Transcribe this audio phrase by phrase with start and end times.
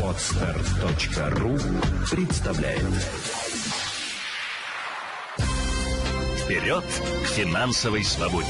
[0.00, 1.56] Отстар.ру
[2.08, 2.84] представляет
[6.38, 8.46] Вперед к финансовой свободе!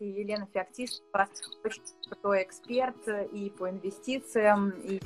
[0.00, 1.28] Елена Феоктистова
[1.64, 2.96] очень крутой эксперт
[3.30, 4.98] и по инвестициям, и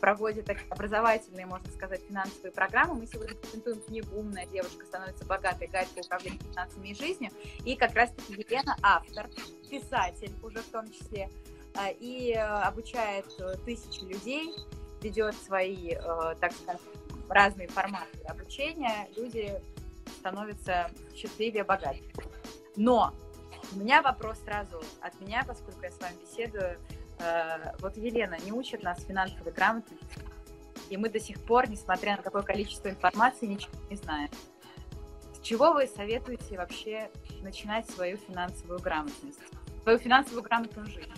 [0.00, 2.94] проводит такие образовательные, можно сказать, финансовые программы.
[2.94, 5.68] Мы сегодня презентуем книгу «Умная девушка становится богатой.
[5.68, 7.30] Гайд по управлению финансами и жизнью».
[7.64, 9.28] И как раз-таки Елена автор,
[9.70, 11.30] писатель уже в том числе,
[11.74, 13.26] э, и э, обучает
[13.64, 14.54] тысячи людей,
[15.02, 15.94] ведет свои,
[16.40, 16.80] так скажем,
[17.28, 19.08] разные форматы обучения.
[19.16, 19.54] Люди
[20.18, 22.02] становятся счастливее, богаче.
[22.76, 23.14] Но
[23.72, 26.78] у меня вопрос сразу от меня, поскольку я с вами беседую.
[27.20, 30.18] Э, вот Елена не учит нас финансовой грамотности,
[30.90, 34.30] и мы до сих пор, несмотря на такое количество информации, ничего не знаем.
[35.34, 37.10] С чего вы советуете вообще
[37.42, 39.38] начинать свою финансовую грамотность,
[39.82, 41.12] свою финансовую грамотную жизнь?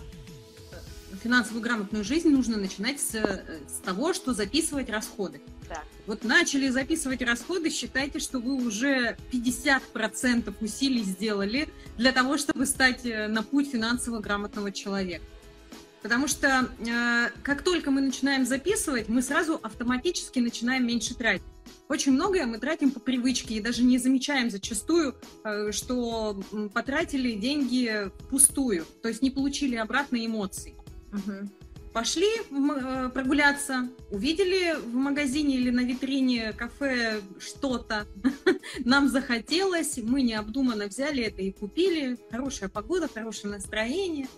[1.22, 5.40] Финансовую грамотную жизнь нужно начинать с, с того, что записывать расходы.
[5.68, 5.82] Да.
[6.06, 13.04] Вот начали записывать расходы, считайте, что вы уже 50% усилий сделали для того, чтобы стать
[13.04, 15.24] э, на путь финансово грамотного человека.
[16.02, 21.42] Потому что э, как только мы начинаем записывать, мы сразу автоматически начинаем меньше тратить.
[21.88, 26.40] Очень многое мы тратим по привычке и даже не замечаем зачастую, э, что
[26.72, 30.74] потратили деньги пустую, то есть не получили обратно эмоций.
[31.12, 31.50] Угу.
[31.92, 38.06] Пошли э, прогуляться, увидели в магазине или на витрине кафе что-то,
[38.84, 44.28] нам захотелось, мы необдуманно взяли это и купили, хорошая погода, хорошее настроение,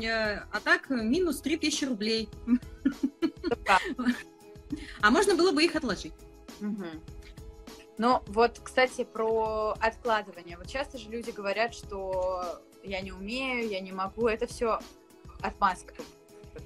[0.00, 2.28] а так минус 3000 рублей.
[5.02, 6.14] А можно было бы их отложить.
[7.98, 10.56] Ну, вот, кстати, про откладывание.
[10.56, 14.28] Вот часто же люди говорят, что я не умею, я не могу.
[14.28, 14.80] Это все
[15.42, 15.94] отмазка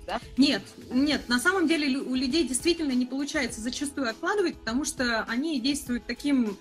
[0.07, 0.21] да?
[0.37, 5.61] Нет, нет, на самом деле у людей действительно не получается зачастую откладывать, потому что они
[5.61, 6.57] действуют таким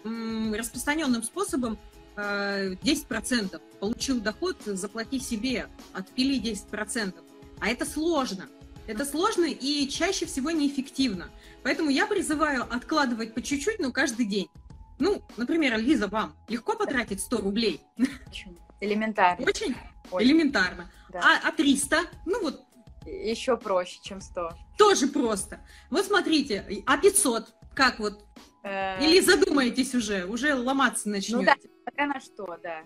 [0.53, 1.77] распространенным способом,
[2.15, 3.55] 10%.
[3.55, 7.13] Э, Получил доход, заплати себе, отпили 10%.
[7.59, 8.47] А это сложно.
[8.87, 11.29] Это сложно и чаще всего неэффективно.
[11.63, 14.49] Поэтому я призываю откладывать по чуть-чуть, но каждый день.
[14.99, 17.81] Ну, например, Лиза, вам легко потратить 100 рублей?
[18.79, 19.45] Элементарно.
[19.45, 19.75] Очень?
[20.11, 20.27] Очень.
[20.27, 20.89] Элементарно.
[21.11, 21.19] Да.
[21.43, 21.97] А, а 300?
[22.25, 22.61] Ну вот
[23.05, 24.51] еще проще, чем 100.
[24.77, 25.59] Тоже просто.
[25.89, 28.23] Вот смотрите, а 500 как вот?
[28.63, 31.35] Э, Или задумаетесь уже, уже ломаться начнете?
[31.35, 31.55] Ну да,
[31.95, 32.83] смотря на что, да.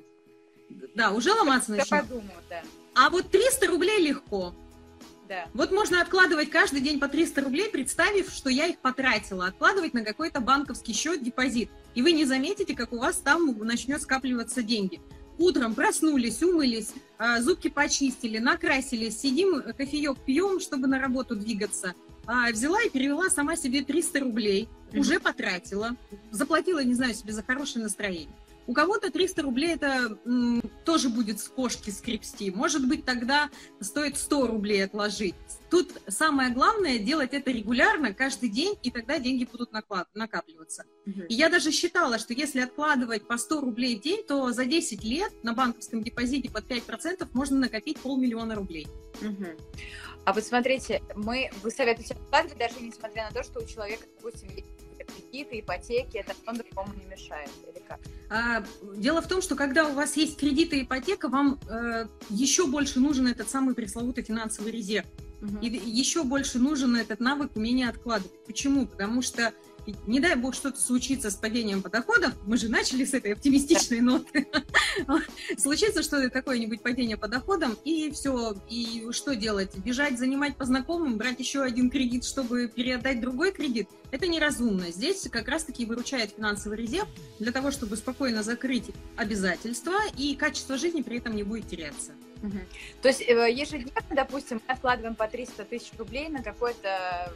[0.96, 2.03] Да, уже ломаться начнете.
[2.03, 2.62] подумаю, да.
[2.96, 4.53] А вот 300 рублей легко.
[5.28, 5.47] Да.
[5.53, 9.47] Вот можно откладывать каждый день по 300 рублей, представив, что я их потратила.
[9.47, 11.70] Откладывать на какой-то банковский счет, депозит.
[11.94, 15.00] И вы не заметите, как у вас там начнет скапливаться деньги
[15.40, 21.96] утром проснулись, умылись, а, зубки почистили, накрасились, сидим, кофеек пьем, чтобы на работу двигаться.
[22.28, 25.96] А, взяла и перевела сама себе 300 рублей, уже потратила,
[26.30, 28.36] заплатила, не знаю, себе за хорошее настроение.
[28.69, 32.52] У кого-то 300 рублей это м, тоже будет с кошки скрипсти.
[32.52, 33.50] Может быть, тогда
[33.80, 35.34] стоит 100 рублей отложить.
[35.72, 40.85] Тут самое главное делать это регулярно, каждый день, и тогда деньги будут наклад, накапливаться.
[41.08, 41.22] Угу.
[41.29, 45.03] И я даже считала, что если откладывать по 100 рублей в день, то за 10
[45.03, 48.88] лет на банковском депозите под 5% можно накопить полмиллиона рублей.
[49.19, 49.47] Угу.
[50.25, 54.50] А вот смотрите, мы, вы советуете откладывать, даже несмотря на то, что у человека, допустим,
[54.56, 54.78] есть
[55.09, 58.00] кредиты, ипотеки, это он другому не мешает, или как?
[58.30, 58.64] А,
[58.96, 63.00] дело в том, что когда у вас есть кредиты и ипотека, вам э, еще больше
[63.00, 65.08] нужен этот самый пресловутый финансовый резерв.
[65.42, 65.59] Угу.
[65.62, 68.46] И еще больше нужен этот навык умения откладывать.
[68.46, 68.88] Почему?
[68.88, 69.53] Потому что
[70.08, 74.02] не дай бог что-то случится с падением по доходам, мы же начали с этой оптимистичной
[74.02, 74.48] ноты,
[75.58, 79.76] случится что-то такое-нибудь падение по доходам, и все, и что делать?
[79.78, 83.90] Бежать, занимать по знакомым, брать еще один кредит, чтобы переотдать другой кредит?
[84.12, 84.92] Это неразумно.
[84.92, 87.08] Здесь как раз-таки выручает финансовый резерв
[87.40, 88.86] для того, чтобы спокойно закрыть
[89.16, 92.12] обязательства, и качество жизни при этом не будет теряться.
[92.42, 92.58] Угу.
[93.02, 97.34] То есть э, ежедневно, допустим, мы откладываем по 300 тысяч рублей на какой-то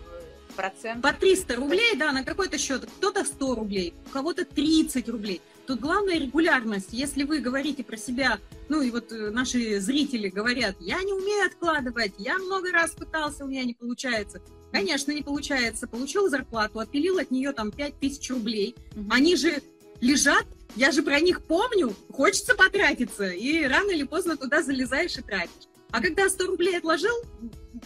[0.54, 1.02] процент.
[1.02, 2.88] По 300 рублей, да, на какой-то счет.
[2.98, 5.42] Кто-то 100 рублей, у кого-то 30 рублей.
[5.66, 6.90] Тут главная регулярность.
[6.92, 11.46] Если вы говорите про себя, ну и вот э, наши зрители говорят, я не умею
[11.46, 14.42] откладывать, я много раз пытался, у меня не получается.
[14.72, 15.88] Конечно, не получается.
[15.88, 18.76] Получил зарплату, отпилил от нее там 5000 рублей.
[18.96, 19.06] Угу.
[19.10, 19.62] Они же
[20.02, 20.46] лежат,
[20.76, 25.68] я же про них помню, хочется потратиться, и рано или поздно туда залезаешь и тратишь.
[25.92, 27.14] А когда 100 рублей отложил,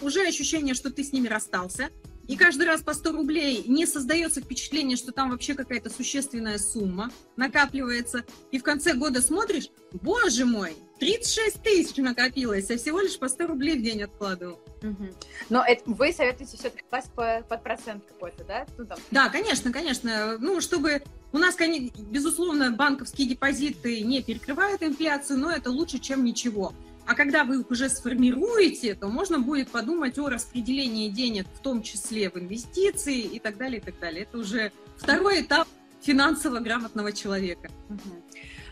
[0.02, 1.90] уже ощущение, что ты с ними расстался,
[2.28, 7.12] и каждый раз по 100 рублей не создается впечатление, что там вообще какая-то существенная сумма
[7.36, 13.28] накапливается, и в конце года смотришь, боже мой, 36 тысяч накопилось, а всего лишь по
[13.28, 14.60] 100 рублей в день откладывал.
[14.82, 15.08] Угу.
[15.50, 18.66] Но это, вы советуете все-таки класть по, под процент какой-то, да?
[18.78, 18.98] Ну, там.
[19.12, 20.38] Да, конечно, конечно.
[20.40, 26.24] Ну, чтобы у нас, конечно, безусловно, банковские депозиты не перекрывают инфляцию, но это лучше, чем
[26.24, 26.74] ничего.
[27.08, 31.82] А когда вы их уже сформируете, то можно будет подумать о распределении денег, в том
[31.82, 34.24] числе в инвестиции и так далее, и так далее.
[34.24, 35.70] Это уже второй этап
[36.02, 37.70] финансово грамотного человека.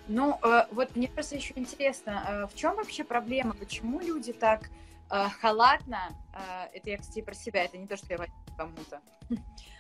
[0.10, 3.54] Ну, э, вот мне просто еще интересно, э, в чем вообще проблема?
[3.54, 4.70] Почему люди так
[5.10, 6.10] э, халатно,
[6.74, 8.20] это я, кстати, про себя, это не то, что я
[8.58, 9.02] кому-то,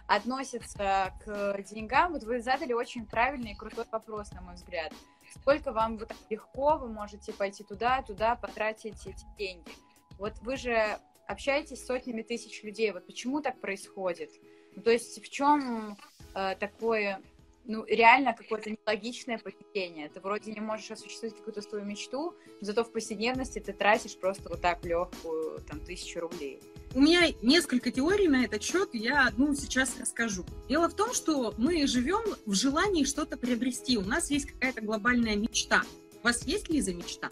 [0.08, 2.13] относятся к деньгам?
[2.13, 4.94] Вот вы задали очень правильный и крутой вопрос, на мой взгляд
[5.33, 9.72] сколько вам вот легко вы можете пойти туда, туда, потратить эти деньги.
[10.18, 14.31] Вот вы же общаетесь с сотнями тысяч людей, вот почему так происходит?
[14.75, 15.98] Ну, то есть в чем
[16.33, 17.22] э, такое,
[17.66, 20.10] ну, реально какое-то нелогичное поведение?
[20.10, 24.62] Ты вроде не можешь осуществить какую-то свою мечту, зато в повседневности ты тратишь просто вот
[24.62, 26.62] так легкую, там, тысячу рублей.
[26.94, 30.46] У меня несколько теорий на этот счет, я одну сейчас расскажу.
[30.70, 33.98] Дело в том, что мы живем в желании что-то приобрести.
[33.98, 35.82] У нас есть какая-то глобальная мечта.
[36.22, 37.30] У вас есть, Лиза, мечта?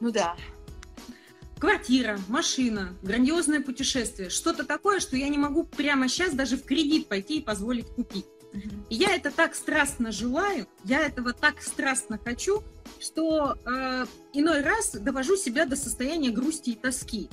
[0.00, 0.36] Ну да.
[1.58, 4.28] Квартира, машина, грандиозное путешествие.
[4.28, 8.26] Что-то такое, что я не могу прямо сейчас даже в кредит пойти и позволить купить.
[8.88, 12.62] И я это так страстно желаю, я этого так страстно хочу,
[13.00, 17.28] что э, иной раз довожу себя до состояния грусти и тоски.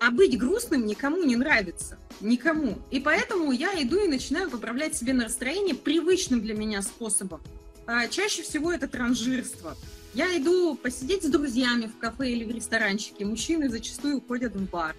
[0.00, 1.98] А быть грустным никому не нравится.
[2.20, 2.78] Никому.
[2.90, 7.40] И поэтому я иду и начинаю поправлять себе настроение привычным для меня способом.
[7.86, 9.76] А, чаще всего это транжирство.
[10.12, 13.24] Я иду посидеть с друзьями в кафе или в ресторанчике.
[13.24, 14.96] Мужчины зачастую уходят в бар.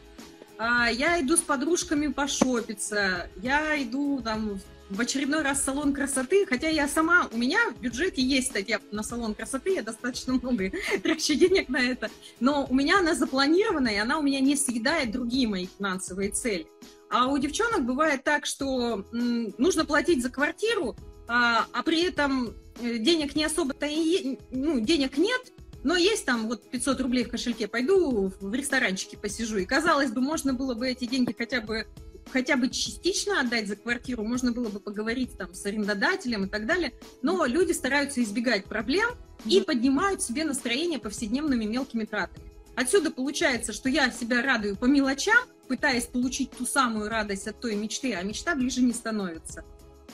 [0.58, 3.30] А, я иду с подружками пошопиться.
[3.42, 8.22] Я иду там в очередной раз салон красоты, хотя я сама, у меня в бюджете
[8.22, 10.72] есть статья на салон красоты, я достаточно много
[11.04, 15.12] трачу денег на это, но у меня она запланирована, и она у меня не съедает
[15.12, 16.68] другие мои финансовые цели.
[17.10, 20.96] А у девчонок бывает так, что нужно платить за квартиру,
[21.28, 25.42] а, а при этом э, денег не особо-то и ну, денег нет,
[25.84, 29.58] но есть там вот 500 рублей в кошельке, пойду в ресторанчике посижу.
[29.58, 31.88] И казалось бы, можно было бы эти деньги хотя бы
[32.28, 36.66] хотя бы частично отдать за квартиру, можно было бы поговорить там с арендодателем и так
[36.66, 39.10] далее, но люди стараются избегать проблем
[39.46, 42.52] и поднимают себе настроение повседневными мелкими тратами.
[42.76, 47.76] Отсюда получается, что я себя радую по мелочам, пытаясь получить ту самую радость от той
[47.76, 49.66] мечты, а мечта ближе не становится.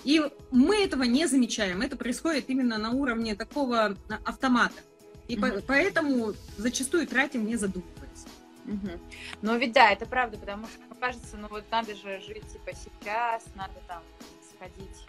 [0.04, 0.22] И
[0.52, 1.82] мы этого не замечаем.
[1.82, 3.96] Это происходит именно на уровне такого а,
[4.26, 4.82] автомата.
[5.28, 5.62] И mm-hmm.
[5.62, 7.93] по- поэтому зачастую тратим не задумываясь.
[8.66, 9.00] Угу.
[9.42, 13.44] Ну ведь да, это правда, потому что кажется, ну вот надо же жить типа сейчас,
[13.56, 14.02] надо там
[14.56, 15.06] сходить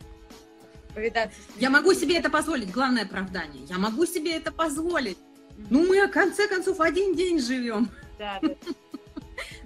[0.95, 1.39] повидаться.
[1.57, 3.65] Я могу себе это позволить, главное оправдание.
[3.65, 5.19] Я могу себе это позволить.
[5.19, 5.67] Угу.
[5.71, 7.89] Ну мы, в конце концов, один день живем.
[8.19, 8.55] Да, да.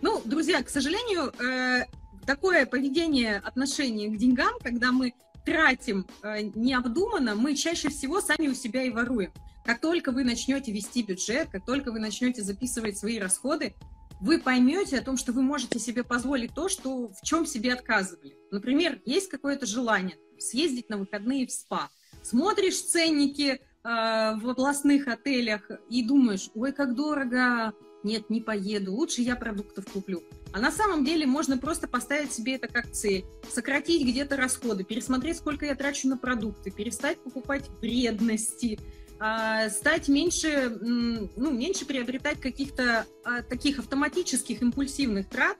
[0.01, 1.85] Ну, друзья, к сожалению, э,
[2.25, 5.13] такое поведение, отношение к деньгам, когда мы
[5.45, 9.33] тратим э, необдуманно, мы чаще всего сами у себя и воруем.
[9.69, 13.75] Как только вы начнете вести бюджет, как только вы начнете записывать свои расходы,
[14.19, 18.35] вы поймете о том, что вы можете себе позволить то, что в чем себе отказывали.
[18.51, 21.91] Например, есть какое-то желание съездить на выходные в спа.
[22.23, 29.21] Смотришь ценники э, в областных отелях и думаешь, ой, как дорого, нет, не поеду, лучше
[29.21, 30.23] я продуктов куплю.
[30.55, 35.37] А на самом деле можно просто поставить себе это как цель, сократить где-то расходы, пересмотреть,
[35.37, 38.79] сколько я трачу на продукты, перестать покупать вредности,
[39.19, 45.57] стать меньше, ну, меньше приобретать каких-то а, таких автоматических импульсивных трат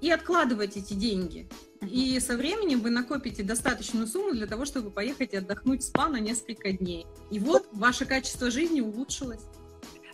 [0.00, 1.48] и откладывать эти деньги.
[1.82, 6.08] И со временем вы накопите достаточную сумму для того, чтобы поехать и отдохнуть в спа
[6.08, 7.06] на несколько дней.
[7.30, 9.42] И вот ваше качество жизни улучшилось.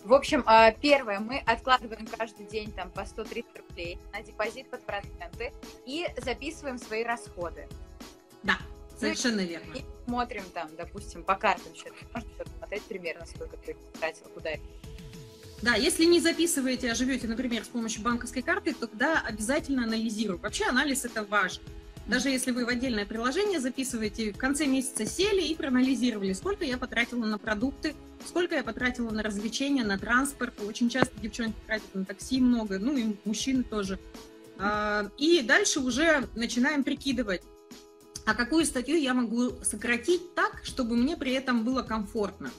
[0.04, 4.86] В общем, а, первое, мы откладываем каждый день там по 130 рублей на депозит под
[4.86, 5.52] проценты
[5.84, 7.66] и записываем свои расходы.
[8.44, 8.56] Да.
[8.98, 9.74] Совершенно верно.
[9.74, 11.94] И смотрим там, допустим, по картам счета.
[12.14, 14.50] Можно посмотреть примерно, сколько ты тратил, куда
[15.62, 20.38] да, если не записываете, а живете, например, с помощью банковской карты, то тогда обязательно анализируем.
[20.40, 21.64] Вообще анализ это важно.
[22.06, 26.78] Даже если вы в отдельное приложение записываете, в конце месяца сели и проанализировали, сколько я
[26.78, 30.54] потратила на продукты, сколько я потратила на развлечения, на транспорт.
[30.60, 33.98] Очень часто девчонки тратят на такси много, ну и мужчины тоже.
[34.58, 37.42] А, и дальше уже начинаем прикидывать,
[38.26, 42.50] а какую статью я могу сократить так, чтобы мне при этом было комфортно.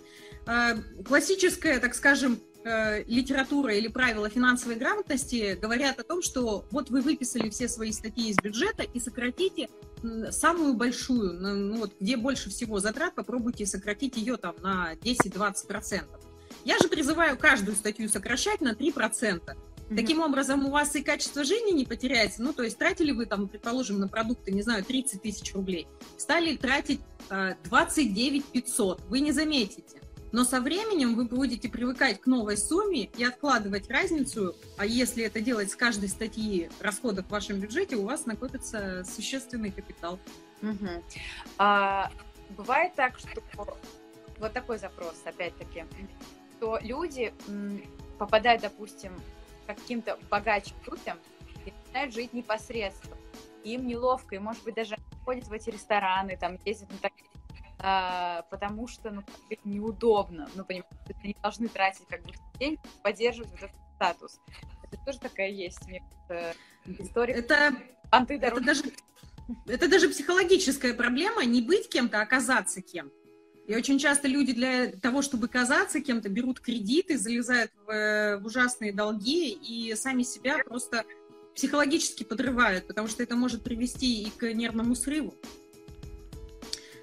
[0.48, 6.90] Э, классическое, так скажем, э, литература или правила финансовой грамотности говорят о том, что вот
[6.90, 9.70] вы выписали все свои статьи из бюджета и сократите
[10.32, 16.06] самую большую, ну, вот, где больше всего затрат, попробуйте сократить ее там на 10-20%.
[16.64, 19.58] Я же призываю каждую статью сокращать на 3%.
[19.90, 19.96] Mm-hmm.
[19.96, 22.42] Таким образом, у вас и качество жизни не потеряется.
[22.42, 25.88] Ну, то есть тратили вы там, предположим, на продукты, не знаю, 30 тысяч рублей.
[26.18, 29.02] Стали тратить э, 29 500.
[29.08, 30.02] Вы не заметите.
[30.32, 35.40] Но со временем вы будете привыкать к новой сумме и откладывать разницу, а если это
[35.40, 40.20] делать с каждой статьи расходов в вашем бюджете, у вас накопится существенный капитал.
[40.62, 41.04] Угу.
[41.60, 42.12] А,
[42.50, 43.42] бывает так, что
[44.38, 45.86] вот такой запрос, опять-таки,
[46.58, 47.34] что люди
[48.18, 49.14] попадают, допустим,
[49.76, 51.20] каким-то богаче людям
[51.66, 53.18] и начинают жить непосредственно.
[53.64, 57.28] Им неловко, и, может быть, даже ходят в эти рестораны, там, ездят на такие
[57.80, 60.90] а, потому что, ну, это неудобно, ну, понимаете,
[61.24, 64.40] они должны тратить как бы день, поддерживать вот этот статус.
[64.84, 66.60] Это тоже такая есть, мне кажется,
[67.04, 67.34] история.
[67.36, 67.76] Это,
[68.12, 68.84] это даже,
[69.68, 73.16] это даже психологическая проблема, не быть кем-то, а оказаться кем-то.
[73.68, 78.94] И очень часто люди для того, чтобы казаться кем-то, берут кредиты, залезают в, в ужасные
[78.94, 81.04] долги и сами себя просто
[81.54, 85.34] психологически подрывают, потому что это может привести и к нервному срыву.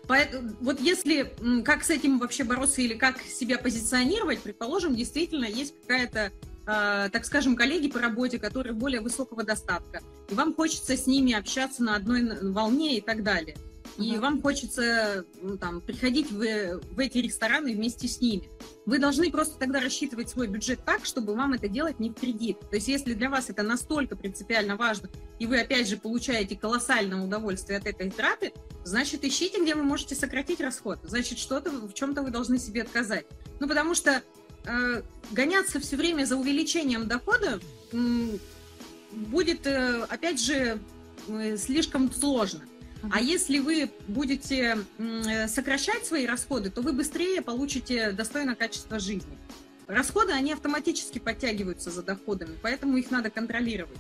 [0.06, 5.74] Поэтому, вот если, как с этим вообще бороться или как себя позиционировать, предположим, действительно есть
[5.80, 6.30] какая-то,
[6.66, 11.34] э, так скажем, коллеги по работе, которые более высокого достатка, и вам хочется с ними
[11.34, 13.56] общаться на одной волне и так далее.
[13.96, 14.20] И uh-huh.
[14.20, 18.50] вам хочется ну, там, приходить в, в эти рестораны вместе с ними
[18.86, 22.58] вы должны просто тогда рассчитывать свой бюджет так, чтобы вам это делать не в кредит.
[22.70, 25.08] То есть если для вас это настолько принципиально важно,
[25.38, 28.52] и вы опять же получаете колоссальное удовольствие от этой траты,
[28.84, 30.98] значит ищите, где вы можете сократить расход.
[31.02, 33.26] Значит, что-то в чем-то вы должны себе отказать.
[33.58, 34.22] Ну, потому что
[34.66, 37.60] э, гоняться все время за увеличением дохода
[37.92, 38.38] э,
[39.12, 40.78] будет, э, опять же,
[41.28, 42.60] э, слишком сложно.
[43.12, 44.78] А если вы будете
[45.48, 49.38] сокращать свои расходы, то вы быстрее получите достойное качество жизни.
[49.86, 53.98] Расходы, они автоматически подтягиваются за доходами, поэтому их надо контролировать.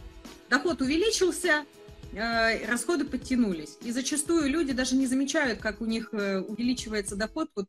[0.48, 1.66] Доход увеличился,
[2.12, 3.76] э, расходы подтянулись.
[3.82, 7.50] И зачастую люди даже не замечают, как у них э, увеличивается доход.
[7.54, 7.68] Вот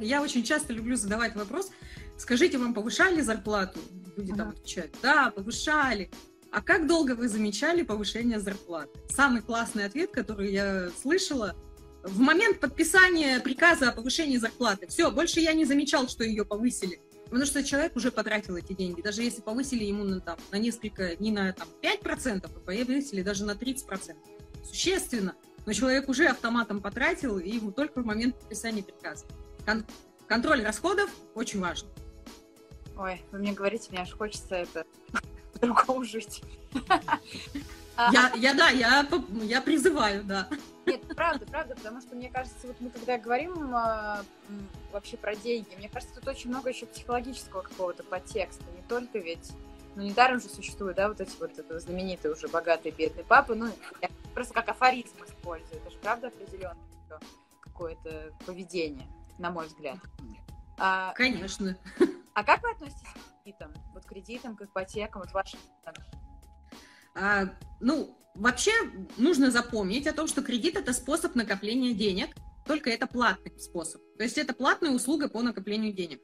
[0.00, 1.70] я очень часто люблю задавать вопрос,
[2.16, 3.78] скажите, вам повышали зарплату?
[4.16, 4.38] Люди ага.
[4.38, 6.10] там отвечают, да, повышали.
[6.56, 8.88] А как долго вы замечали повышение зарплаты?
[9.10, 11.54] Самый классный ответ, который я слышала,
[12.02, 14.86] в момент подписания приказа о повышении зарплаты.
[14.86, 16.98] Все, больше я не замечал, что ее повысили.
[17.26, 19.02] Потому что человек уже потратил эти деньги.
[19.02, 23.44] Даже если повысили ему на, там, на несколько, не на там, 5%, а повысили даже
[23.44, 24.16] на 30%.
[24.64, 25.34] Существенно.
[25.66, 29.26] Но человек уже автоматом потратил, и ему только в момент подписания приказа.
[29.66, 29.84] Кон-
[30.26, 31.86] контроль расходов очень важен.
[32.96, 34.86] Ой, вы мне говорите, мне аж хочется это
[35.58, 36.42] по-другому жить.
[38.12, 39.08] Я, я, да, я,
[39.42, 40.46] я призываю, да.
[40.84, 44.22] Нет, правда, правда, потому что мне кажется, вот мы когда говорим э,
[44.92, 49.50] вообще про деньги, мне кажется, тут очень много еще психологического какого-то подтекста, не только ведь,
[49.94, 53.72] ну, недаром же существуют, да, вот эти вот это знаменитые уже богатые бедные папы, ну,
[54.02, 56.76] я просто как афоризм использую, это же правда определенное
[57.60, 59.08] какое-то поведение,
[59.38, 59.96] на мой взгляд.
[60.78, 61.76] А, Конечно.
[62.34, 63.72] А как вы относитесь к кредитам?
[63.94, 65.58] Вот кредитам, к ипотекам, вот вашим...
[67.14, 67.44] А,
[67.80, 68.72] ну, вообще
[69.16, 72.34] нужно запомнить о том, что кредит– это способ накопления денег,
[72.66, 74.02] только это платный способ.
[74.18, 76.20] То есть это платная услуга по накоплению денег.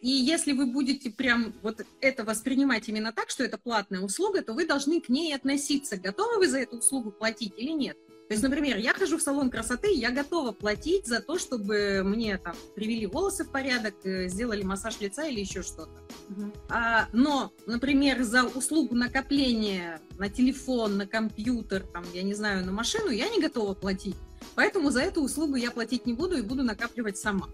[0.00, 4.52] И если вы будете прям вот это воспринимать именно так, что это платная услуга, то
[4.52, 5.96] вы должны к ней относиться.
[5.96, 7.96] Готовы вы за эту услугу платить или нет?
[8.28, 12.36] То есть, например, я хожу в салон красоты, я готова платить за то, чтобы мне
[12.36, 15.90] там привели волосы в порядок, э, сделали массаж лица или еще что-то.
[16.28, 16.54] Uh-huh.
[16.68, 22.72] А, но, например, за услугу накопления на телефон, на компьютер, там, я не знаю, на
[22.72, 24.16] машину, я не готова платить.
[24.54, 27.48] Поэтому за эту услугу я платить не буду и буду накапливать сама.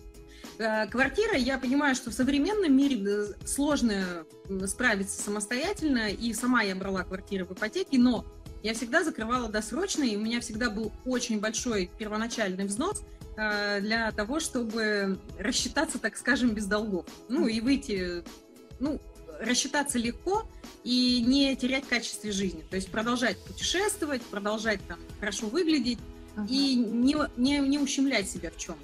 [0.59, 4.26] Э, квартира, я понимаю, что в современном мире э, сложно
[4.66, 8.25] справиться самостоятельно, и сама я брала квартиры в ипотеке, но
[8.64, 13.02] я всегда закрывала досрочно, и у меня всегда был очень большой первоначальный взнос
[13.37, 17.04] э, для того, чтобы рассчитаться, так скажем, без долгов.
[17.28, 18.25] Ну, и выйти,
[18.80, 19.02] ну,
[19.38, 20.49] рассчитаться легко
[20.83, 22.64] и не терять в качестве жизни.
[22.71, 25.99] То есть продолжать путешествовать, продолжать там хорошо выглядеть
[26.37, 26.47] uh-huh.
[26.49, 28.76] и не, не, не ущемлять себя в чем.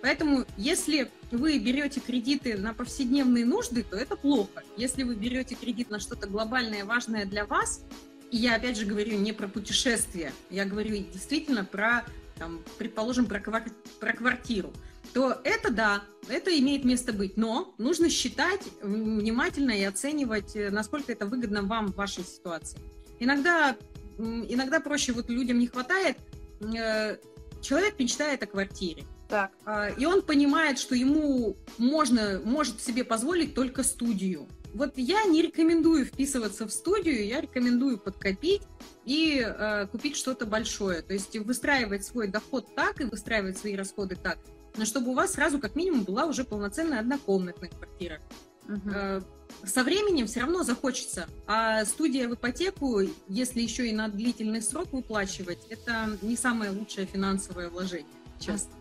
[0.00, 4.62] Поэтому, если вы берете кредиты на повседневные нужды, то это плохо.
[4.78, 7.82] Если вы берете кредит на что-то глобальное, важное для вас,
[8.30, 12.04] и я опять же говорю не про путешествия, я говорю действительно про,
[12.38, 14.72] там, предположим, про, квар- про квартиру.
[15.12, 17.36] то это да, это имеет место быть.
[17.36, 22.78] Но нужно считать внимательно и оценивать, э, насколько это выгодно вам в вашей ситуации.
[23.18, 23.76] Иногда,
[24.18, 26.18] иногда проще, вот людям не хватает,
[26.60, 27.16] э,
[27.62, 29.04] человек мечтает о квартире.
[29.28, 29.52] Так.
[29.64, 34.48] А, и он понимает, что ему можно, может себе позволить только студию.
[34.74, 38.62] Вот я не рекомендую вписываться в студию, я рекомендую подкопить
[39.04, 41.02] и э, купить что-то большое.
[41.02, 44.38] То есть выстраивать свой доход так и выстраивать свои расходы так,
[44.76, 48.20] но чтобы у вас сразу как минимум была уже полноценная однокомнатная квартира.
[48.68, 48.90] Угу.
[48.94, 49.20] Э,
[49.64, 51.26] со временем все равно захочется.
[51.46, 57.06] А студия в ипотеку, если еще и на длительный срок выплачивать, это не самое лучшее
[57.06, 58.06] финансовое вложение,
[58.38, 58.72] честно.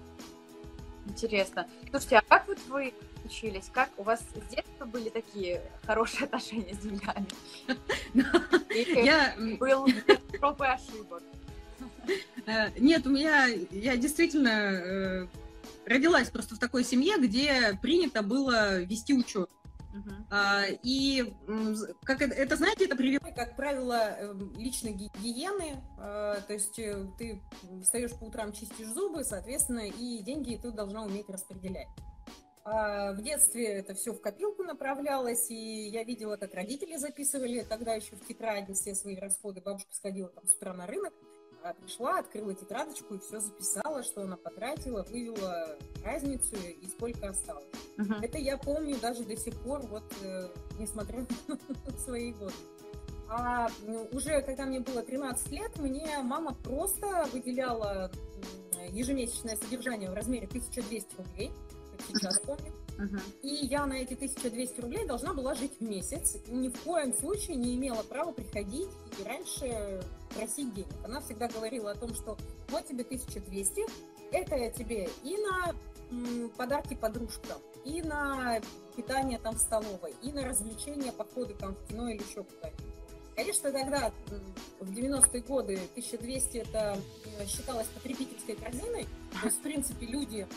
[1.05, 1.67] Интересно.
[1.89, 2.93] Слушайте, а как вот вы
[3.27, 3.69] учились?
[3.71, 7.27] Как у вас с детства были такие хорошие отношения с деньгами?
[9.03, 11.23] Я был и ошибок.
[12.45, 15.27] Э, нет, у меня, я действительно э,
[15.85, 19.49] родилась просто в такой семье, где принято было вести учет.
[19.93, 20.79] Uh-huh.
[20.83, 21.33] И
[22.03, 25.81] как это, это, знаете, это прививает, как правило, эм, личной гигиены.
[25.97, 27.41] А, то есть э, ты
[27.83, 31.87] встаешь по утрам, чистишь зубы, соответственно, и деньги ты должна уметь распределять.
[32.69, 37.93] А в детстве это все в копилку направлялось, и я видела, как родители записывали тогда
[37.93, 39.61] еще в тетради все свои расходы.
[39.61, 41.13] Бабушка сходила там с утра на рынок,
[41.63, 47.63] а пришла, открыла тетрадочку и все записала, что она потратила, вывела разницу и сколько осталось.
[47.95, 48.21] Uh-huh.
[48.21, 52.53] Это я помню даже до сих пор, вот э, несмотря на свои годы.
[53.29, 53.69] А
[54.11, 58.11] уже когда мне было 13 лет, мне мама просто выделяла
[58.89, 61.51] ежемесячное содержание в размере 1200 рублей,
[61.97, 62.73] как сейчас помню.
[62.97, 63.21] Uh-huh.
[63.43, 66.37] И я на эти 1200 рублей должна была жить в месяц.
[66.47, 68.89] Ни в коем случае не имела права приходить
[69.19, 70.87] и раньше просить денег.
[71.03, 72.37] Она всегда говорила о том, что
[72.69, 73.85] вот тебе 1200,
[74.31, 75.75] это тебе и на
[76.09, 78.59] м, подарки подружкам, и на
[78.95, 82.97] питание там в столовой, и на развлечения, походы там в кино или еще куда-нибудь.
[83.35, 84.11] Конечно, тогда,
[84.79, 86.97] в 90-е годы, 1200 это
[87.37, 89.05] э, считалось потребительской корзиной.
[89.39, 90.47] То есть, в принципе, люди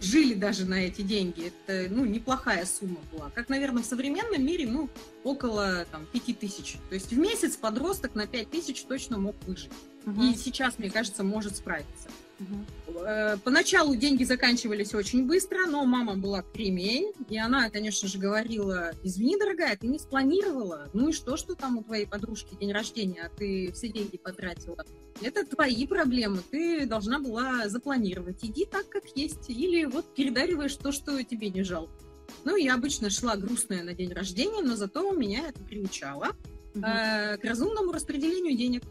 [0.00, 1.52] жили даже на эти деньги.
[1.66, 3.30] Это, ну, неплохая сумма была.
[3.30, 4.88] Как, наверное, в современном мире, ну,
[5.24, 6.76] около, там, 5 тысяч.
[6.88, 9.72] То есть в месяц подросток на 5 тысяч точно мог выжить.
[10.06, 10.22] Угу.
[10.22, 12.08] И сейчас, мне кажется, может справиться.
[12.40, 13.00] Угу.
[13.44, 19.36] Поначалу деньги заканчивались очень быстро, но мама была кремень, и она, конечно же, говорила, извини,
[19.36, 23.36] дорогая, ты не спланировала, ну и что, что там у твоей подружки день рождения, а
[23.36, 24.84] ты все деньги потратила?
[25.20, 30.92] Это твои проблемы, ты должна была запланировать, иди так, как есть, или вот передариваешь то,
[30.92, 31.92] что тебе не жалко.
[32.44, 36.36] Ну, я обычно шла грустная на день рождения, но зато меня это приучало
[36.74, 36.84] угу.
[36.84, 38.82] э, к разумному распределению денег.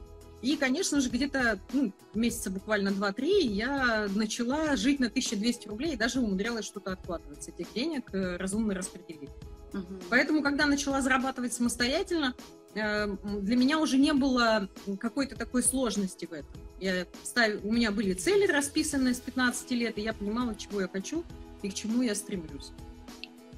[0.42, 5.98] И, конечно же, где-то ну, месяца буквально 2-3 я начала жить на 1200 рублей и
[5.98, 9.32] даже умудрялась что-то откладывать с этих денег, э, разумно распределить.
[9.74, 10.00] Угу.
[10.10, 12.36] Поэтому, когда начала зарабатывать самостоятельно,
[12.76, 13.08] э,
[13.42, 14.70] для меня уже не было
[15.00, 16.62] какой-то такой сложности в этом.
[16.80, 20.88] Я ставил, у меня были цели расписанные с 15 лет, и я понимала, чего я
[20.88, 21.24] хочу
[21.64, 22.72] и к чему я стремлюсь.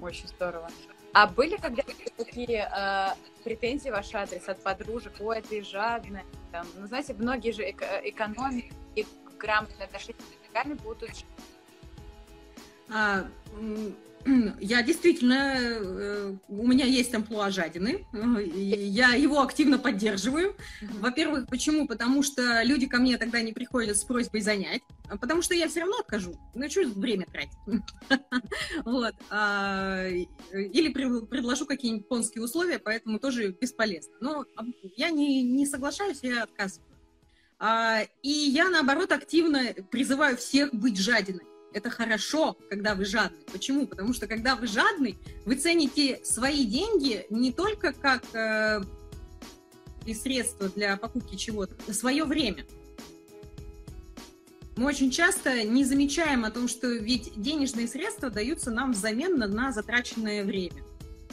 [0.02, 0.70] Очень здорово.
[1.14, 3.08] А были когда-то такие э,
[3.44, 5.14] претензии ваш адрес от подружек?
[5.20, 6.24] Ой, ты жадная.
[6.52, 9.06] Там, ну, знаете, многие же эко- экономят и
[9.40, 11.10] грамотные отношения с деньгами будут
[12.92, 13.28] а,
[14.60, 18.06] я действительно, э, у меня есть амплуа жадины,
[18.44, 20.56] я его активно поддерживаю.
[20.82, 21.88] Во-первых, почему?
[21.88, 25.68] Потому что люди ко мне тогда не приходят с просьбой занять, а потому что я
[25.68, 26.36] все равно откажу.
[26.54, 27.58] Ну, что время тратить?
[28.86, 29.14] Вот.
[29.30, 34.14] А, или предложу какие-нибудь конские условия, поэтому тоже бесполезно.
[34.22, 34.46] Но
[34.96, 36.90] я не, не соглашаюсь, я отказываю.
[37.60, 41.49] А, и я, наоборот, активно призываю всех быть жадиной.
[41.74, 43.42] Это хорошо, когда вы жадный.
[43.52, 43.86] Почему?
[43.86, 48.82] Потому что когда вы жадный, вы цените свои деньги не только как э,
[50.14, 52.66] средство для покупки чего-то, а свое время.
[54.76, 59.48] Мы очень часто не замечаем о том, что ведь денежные средства даются нам взамен на,
[59.48, 60.84] на затраченное время.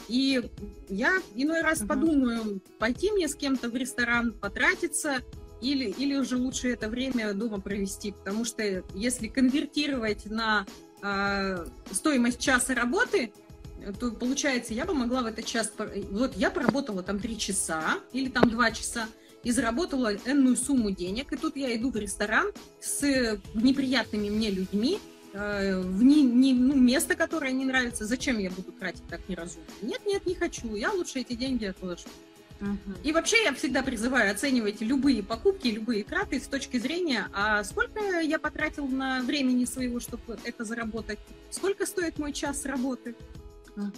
[0.07, 0.49] И
[0.89, 1.87] я иной раз uh-huh.
[1.87, 5.19] подумаю, пойти мне с кем-то в ресторан, потратиться,
[5.61, 10.65] или, или уже лучше это время дома провести, потому что если конвертировать на
[11.01, 13.31] э, стоимость часа работы,
[13.99, 15.71] то получается, я бы могла в этот час,
[16.11, 19.07] вот я поработала там три часа или там два часа,
[19.43, 24.99] и заработала энную сумму денег, и тут я иду в ресторан с неприятными мне людьми,
[25.33, 29.67] э, в не, не, ну, место, которое не нравится, зачем я буду тратить так неразумно?
[29.81, 32.09] Нет, нет, не хочу, я лучше эти деньги отложу.
[33.03, 38.19] И вообще я всегда призываю оценивать любые покупки, любые траты с точки зрения, а сколько
[38.19, 41.19] я потратил на времени своего, чтобы это заработать,
[41.51, 43.15] сколько стоит мой час работы.
[43.75, 43.91] Угу.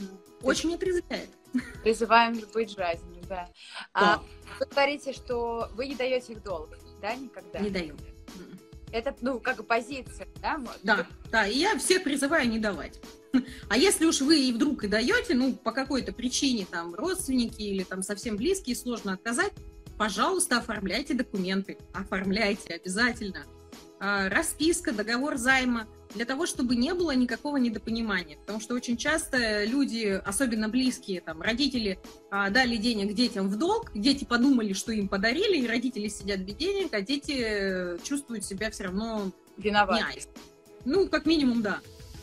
[0.43, 1.29] Очень отрезвляет.
[1.83, 3.47] Призываем быть жизнью, да.
[3.47, 3.49] да.
[3.93, 4.23] А
[4.59, 7.59] вы говорите, что вы не даете их долг, да, никогда?
[7.59, 7.95] Не даю.
[8.91, 10.59] Это, ну, как позиция, да?
[10.83, 12.99] Да, да, и я всех призываю не давать.
[13.69, 17.83] А если уж вы и вдруг и даете, ну, по какой-то причине, там, родственники или
[17.83, 19.53] там совсем близкие, сложно отказать,
[19.99, 23.45] пожалуйста, оформляйте документы, оформляйте обязательно.
[23.99, 28.37] А, расписка, договор займа, для того, чтобы не было никакого недопонимания.
[28.37, 31.99] Потому что очень часто люди, особенно близкие, там, родители
[32.31, 36.55] а, дали денег детям в долг, дети подумали, что им подарили, и родители сидят без
[36.55, 40.03] денег, а дети чувствуют себя все равно виноваты.
[40.85, 41.79] Ну, как минимум, да.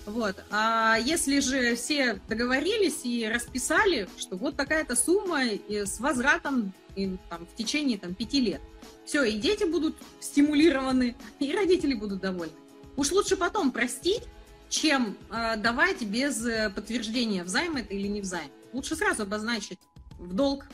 [0.07, 0.37] Вот.
[0.51, 7.47] А если же все договорились и расписали, что вот такая-то сумма с возвратом и, там,
[7.47, 8.61] в течение там, пяти лет,
[9.05, 12.55] все, и дети будут стимулированы, и родители будут довольны.
[12.97, 14.23] Уж лучше потом простить,
[14.69, 18.51] чем э, давать без э, подтверждения, взаим это или не взаим.
[18.73, 19.79] Лучше сразу обозначить
[20.19, 20.67] в долг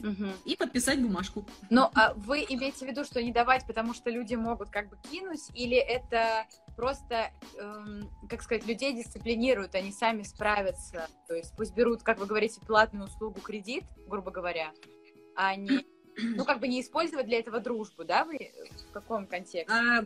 [0.00, 0.26] угу.
[0.44, 1.46] и подписать бумажку.
[1.70, 4.96] Но а вы имеете в виду, что не давать, потому что люди могут как бы
[5.10, 6.46] кинуть, или это
[6.76, 12.26] просто, эм, как сказать, людей дисциплинируют, они сами справятся, то есть пусть берут, как вы
[12.26, 14.72] говорите, платную услугу кредит, грубо говоря,
[15.34, 15.86] а не,
[16.18, 18.52] ну как бы не использовать для этого дружбу, да, вы
[18.88, 19.72] в каком контексте?
[19.72, 20.04] А,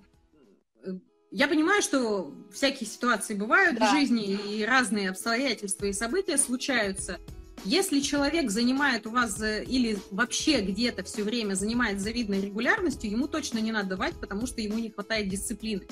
[1.30, 3.88] я понимаю, что всякие ситуации бывают да.
[3.88, 7.18] в жизни, и разные обстоятельства и события случаются.
[7.64, 13.58] Если человек занимает у вас или вообще где-то все время занимает завидной регулярностью, ему точно
[13.58, 15.86] не надо давать, потому что ему не хватает дисциплины.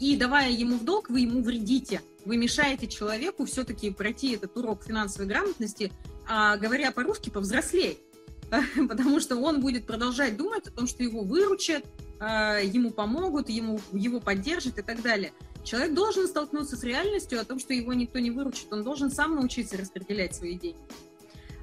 [0.00, 2.02] И давая ему в долг, вы ему вредите.
[2.24, 5.92] Вы мешаете человеку все-таки пройти этот урок финансовой грамотности,
[6.28, 7.98] а говоря по-русски, повзрослей.
[8.88, 11.84] Потому что он будет продолжать думать о том, что его выручат,
[12.24, 15.32] ему помогут, ему, его поддержат и так далее.
[15.64, 18.72] Человек должен столкнуться с реальностью о том, что его никто не выручит.
[18.72, 20.78] Он должен сам научиться распределять свои деньги.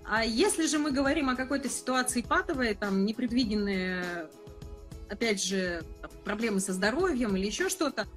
[0.06, 4.28] А если же мы говорим о какой-то ситуации патовой, там, непредвиденные,
[5.08, 5.84] опять же,
[6.24, 8.08] проблемы со здоровьем или еще что-то,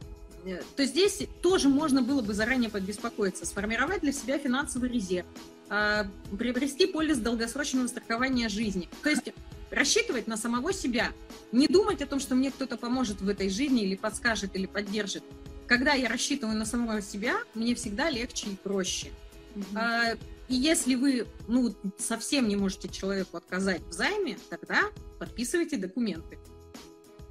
[0.46, 5.26] э, то здесь тоже можно было бы заранее подбеспокоиться, сформировать для себя финансовый резерв,
[5.68, 6.06] а,
[6.38, 8.88] приобрести полис долгосрочного страхования жизни.
[9.02, 9.32] То есть
[9.72, 11.12] рассчитывать на самого себя,
[11.50, 15.24] не думать о том, что мне кто-то поможет в этой жизни или подскажет, или поддержит.
[15.66, 19.10] Когда я рассчитываю на самого себя, мне всегда легче и проще.
[19.54, 20.18] Mm-hmm.
[20.48, 24.82] И если вы ну, совсем не можете человеку отказать в займе, тогда
[25.18, 26.38] подписывайте документы.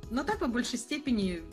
[0.10, 1.43] Но так по большей степени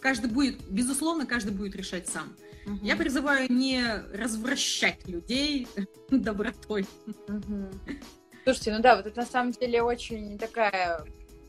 [0.00, 2.36] каждый будет, безусловно, каждый будет решать сам.
[2.66, 2.78] Угу.
[2.82, 5.66] Я призываю не развращать людей
[6.10, 6.86] добротой.
[7.28, 7.70] Угу.
[8.44, 11.04] Слушайте, ну да, вот это на самом деле очень такая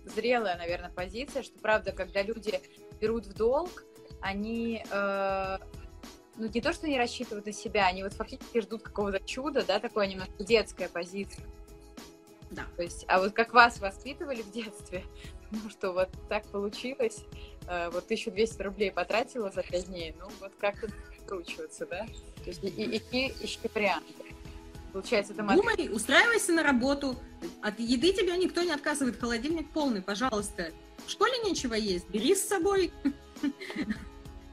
[0.06, 2.60] зрелая, наверное, позиция, что правда, когда люди
[3.00, 3.84] берут в долг,
[4.20, 5.58] они э,
[6.38, 9.80] ну, не то, что не рассчитывают на себя, они вот фактически ждут какого-то чуда, да,
[9.80, 11.46] такое немножко детская позиция.
[12.52, 12.66] Да.
[12.76, 15.04] То есть, а вот как вас воспитывали в детстве,
[15.52, 17.24] ну, что вот так получилось,
[17.68, 20.88] э, вот 1200 рублей потратила за 5 дней, ну, вот как-то
[21.24, 22.06] вкручиваться, да?
[22.44, 24.31] То есть, и, и, и ищи варианты.
[24.94, 27.16] Получается, это Думай, устраивайся на работу.
[27.62, 29.20] От еды тебя никто не отказывает.
[29.20, 30.72] Холодильник полный, пожалуйста.
[31.06, 32.92] В школе нечего есть, бери с собой.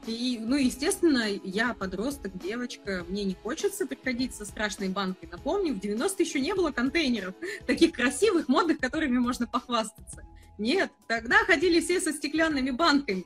[0.07, 5.29] И, ну, естественно, я подросток, девочка, мне не хочется приходить со страшной банкой.
[5.31, 7.35] Напомню, в 90 еще не было контейнеров,
[7.67, 10.23] таких красивых, модных, которыми можно похвастаться.
[10.57, 13.25] Нет, тогда ходили все со стеклянными банками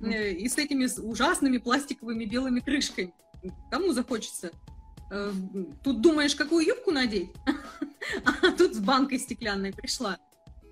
[0.00, 3.12] э, и с этими ужасными пластиковыми белыми крышками.
[3.70, 4.52] Кому захочется?
[5.12, 5.30] Э,
[5.84, 7.30] тут думаешь, какую юбку надеть,
[8.24, 10.18] а тут с банкой стеклянной пришла.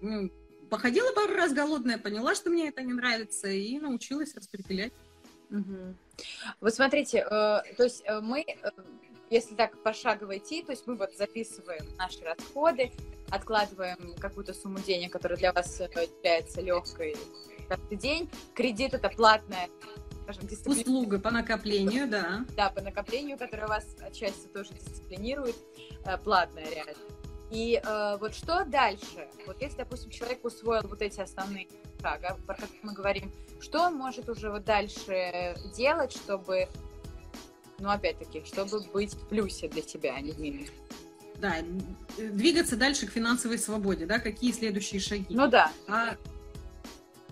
[0.01, 0.31] Ну,
[0.71, 4.95] походила пару раз голодная, поняла, что мне это не нравится, и научилась распределять.
[5.51, 5.95] Угу.
[6.63, 8.47] Вот смотрите, э, то есть э, мы,
[9.29, 12.93] если так пошагово идти, то есть мы вот записываем наши расходы,
[13.29, 17.15] откладываем какую-то сумму денег, которая для вас является легкой
[17.69, 18.31] каждый день.
[18.55, 19.69] Кредит это платная,
[20.33, 20.81] скажем, дисциплина.
[20.81, 22.45] Услуга по накоплению, да.
[22.57, 25.57] Да, по накоплению, которая вас отчасти тоже дисциплинирует,
[26.25, 26.95] платная реально.
[27.51, 29.29] И э, вот что дальше?
[29.47, 31.67] Вот если, допустим, человек усвоил вот эти основные
[32.01, 36.69] шага, про которые мы говорим, что он может уже вот дальше делать, чтобы,
[37.81, 40.71] ну, опять-таки, чтобы быть в плюсе для себя, а не в минусе?
[41.39, 41.57] Да,
[42.17, 45.27] двигаться дальше к финансовой свободе, да, какие следующие шаги?
[45.31, 45.73] Ну да.
[45.89, 46.17] А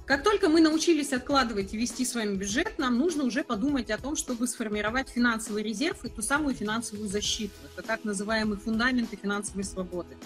[0.08, 3.98] как только мы научились откладывать и вести с вами бюджет, нам нужно уже подумать о
[3.98, 7.52] том, чтобы сформировать финансовый резерв и ту самую финансовую защиту.
[7.76, 10.16] Это так называемые фундаменты финансовой свободы.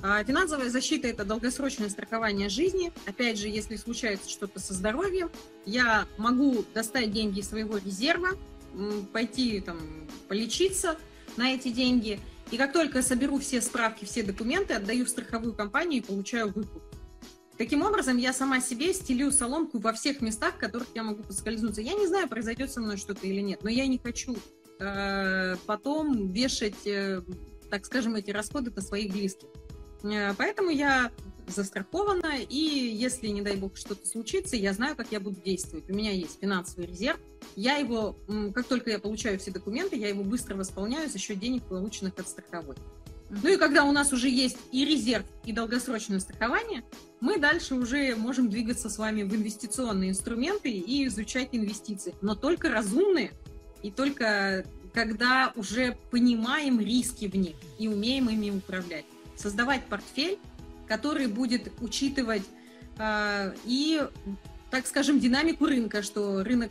[0.00, 2.92] А финансовая защита– это долгосрочное страхование жизни.
[3.04, 5.28] Опять же, если случается что-то со здоровьем,
[5.64, 8.28] я могу достать деньги из своего резерва,
[9.12, 9.76] пойти там
[10.28, 10.96] полечиться
[11.36, 12.20] на эти деньги.
[12.52, 16.85] И как только соберу все справки, все документы, отдаю в страховую компанию и получаю выкуп.
[17.58, 21.80] Таким образом, я сама себе стелю соломку во всех местах, в которых я могу поскользнуться.
[21.80, 24.36] Я не знаю, произойдет со мной что-то или нет, но я не хочу
[24.78, 27.22] э, потом вешать, э,
[27.70, 29.48] так скажем, эти расходы на своих близких.
[30.02, 31.10] Э, поэтому я
[31.48, 35.88] застрахована, и если, не дай бог, что-то случится, я знаю, как я буду действовать.
[35.88, 37.18] У меня есть финансовый резерв,
[37.54, 38.16] я его,
[38.52, 42.28] как только я получаю все документы, я его быстро восполняю за счет денег, полученных от
[42.28, 42.76] страховой.
[43.28, 46.84] Ну и когда у нас уже есть и резерв, и долгосрочное страхование,
[47.20, 52.14] мы дальше уже можем двигаться с вами в инвестиционные инструменты и изучать инвестиции.
[52.20, 53.32] Но только разумные,
[53.82, 59.04] и только когда уже понимаем риски в них и умеем ими управлять.
[59.36, 60.38] Создавать портфель,
[60.88, 62.44] который будет учитывать
[62.98, 64.02] э, и,
[64.70, 66.70] так скажем, динамику рынка, что рынок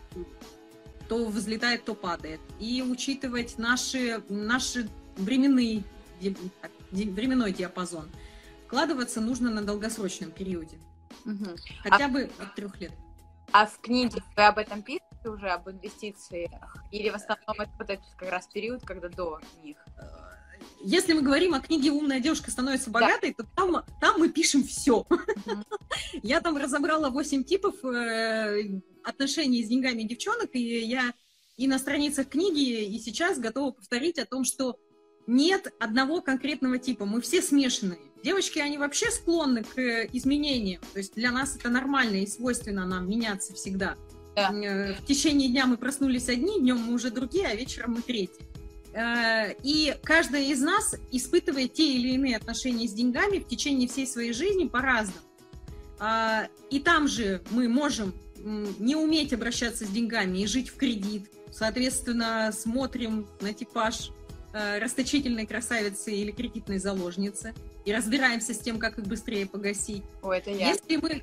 [1.07, 5.83] то взлетает, то падает, и учитывать наши, наши временные
[6.21, 8.09] временной диапазон.
[8.65, 10.77] Вкладываться нужно на долгосрочном периоде.
[11.25, 11.55] Угу.
[11.83, 12.91] Хотя а, бы от трех лет.
[13.51, 16.77] А в книге вы об этом пишете уже, об инвестициях?
[16.91, 19.77] Или в основном это вот этот как раз период, когда до них?
[20.81, 23.43] Если мы говорим о книге «Умная девушка становится богатой», да.
[23.43, 25.05] то там, там мы пишем все.
[26.23, 31.13] Я там разобрала 8 типов э, отношений с деньгами девчонок, и я
[31.57, 34.77] и на страницах книги, и сейчас готова повторить о том, что
[35.27, 37.99] нет одного конкретного типа, мы все смешанные.
[38.23, 42.85] Девочки, они вообще склонны к э, изменениям, то есть для нас это нормально и свойственно
[42.85, 43.95] нам меняться всегда.
[44.35, 44.51] Да.
[44.51, 48.43] Э, в течение дня мы проснулись одни, днем мы уже другие, а вечером мы третьи.
[48.93, 54.07] Э, и каждая из нас испытывает те или иные отношения с деньгами в течение всей
[54.07, 55.19] своей жизни по-разному.
[55.99, 58.13] А, и там же мы можем
[58.79, 61.29] не уметь обращаться с деньгами и жить в кредит.
[61.51, 64.11] Соответственно, смотрим на типаж
[64.55, 70.03] э, расточительной красавицы или кредитной заложницы и разбираемся с тем, как их быстрее погасить.
[70.21, 70.69] О, это я.
[70.69, 71.21] Если мы,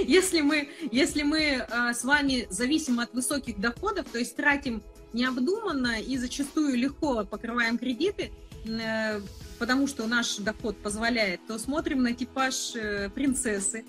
[0.00, 6.00] если мы, если мы э, с вами зависим от высоких доходов, то есть тратим необдуманно
[6.00, 8.32] и зачастую легко покрываем кредиты,
[8.64, 9.20] э,
[9.58, 13.84] потому что наш доход позволяет, то смотрим на типаж э, принцессы,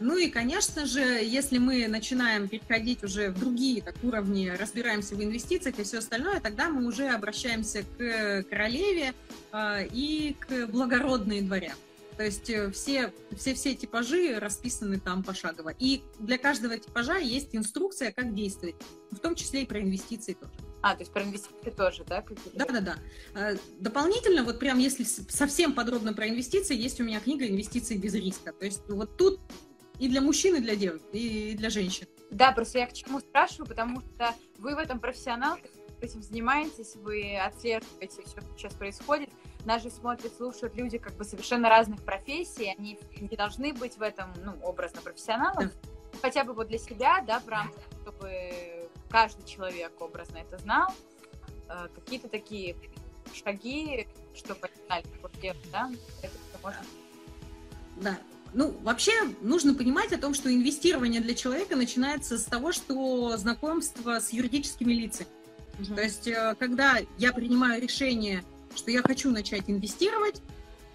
[0.00, 5.22] ну и, конечно же, если мы начинаем переходить уже в другие так, уровни, разбираемся в
[5.22, 9.14] инвестициях и все остальное, тогда мы уже обращаемся к королеве
[9.50, 11.74] а, и к благородной дворе.
[12.16, 15.72] То есть э, все, все, все типажи расписаны там пошагово.
[15.78, 18.74] И для каждого типажа есть инструкция, как действовать,
[19.12, 20.67] в том числе и про инвестиции тоже.
[20.80, 22.24] А, то есть про инвестиции тоже, да?
[22.54, 23.54] Да, да, да.
[23.80, 28.52] Дополнительно, вот прям если совсем подробно про инвестиции, есть у меня книга «Инвестиции без риска».
[28.52, 29.40] То есть вот тут
[29.98, 32.06] и для мужчин, и для девушек, и для женщин.
[32.30, 35.58] Да, просто я к чему спрашиваю, потому что вы в этом профессионал,
[36.00, 39.30] этим занимаетесь, вы отслеживаете все, что сейчас происходит.
[39.64, 44.02] Нас же смотрят, слушают люди как бы совершенно разных профессий, они не должны быть в
[44.02, 45.64] этом, ну, образно профессионалом.
[45.64, 46.18] Да.
[46.22, 48.77] Хотя бы вот для себя, да, в рамках, чтобы
[49.10, 50.94] каждый человек образно это знал,
[51.68, 52.76] э, какие-то такие
[53.32, 55.04] шаги, чтобы понимали,
[55.72, 55.90] да,
[56.22, 56.80] это можно.
[57.96, 58.18] Да,
[58.54, 64.20] ну, вообще нужно понимать о том, что инвестирование для человека начинается с того, что знакомство
[64.20, 65.28] с юридическими лицами.
[65.80, 65.94] Угу.
[65.94, 68.42] То есть, э, когда я принимаю решение,
[68.74, 70.40] что я хочу начать инвестировать,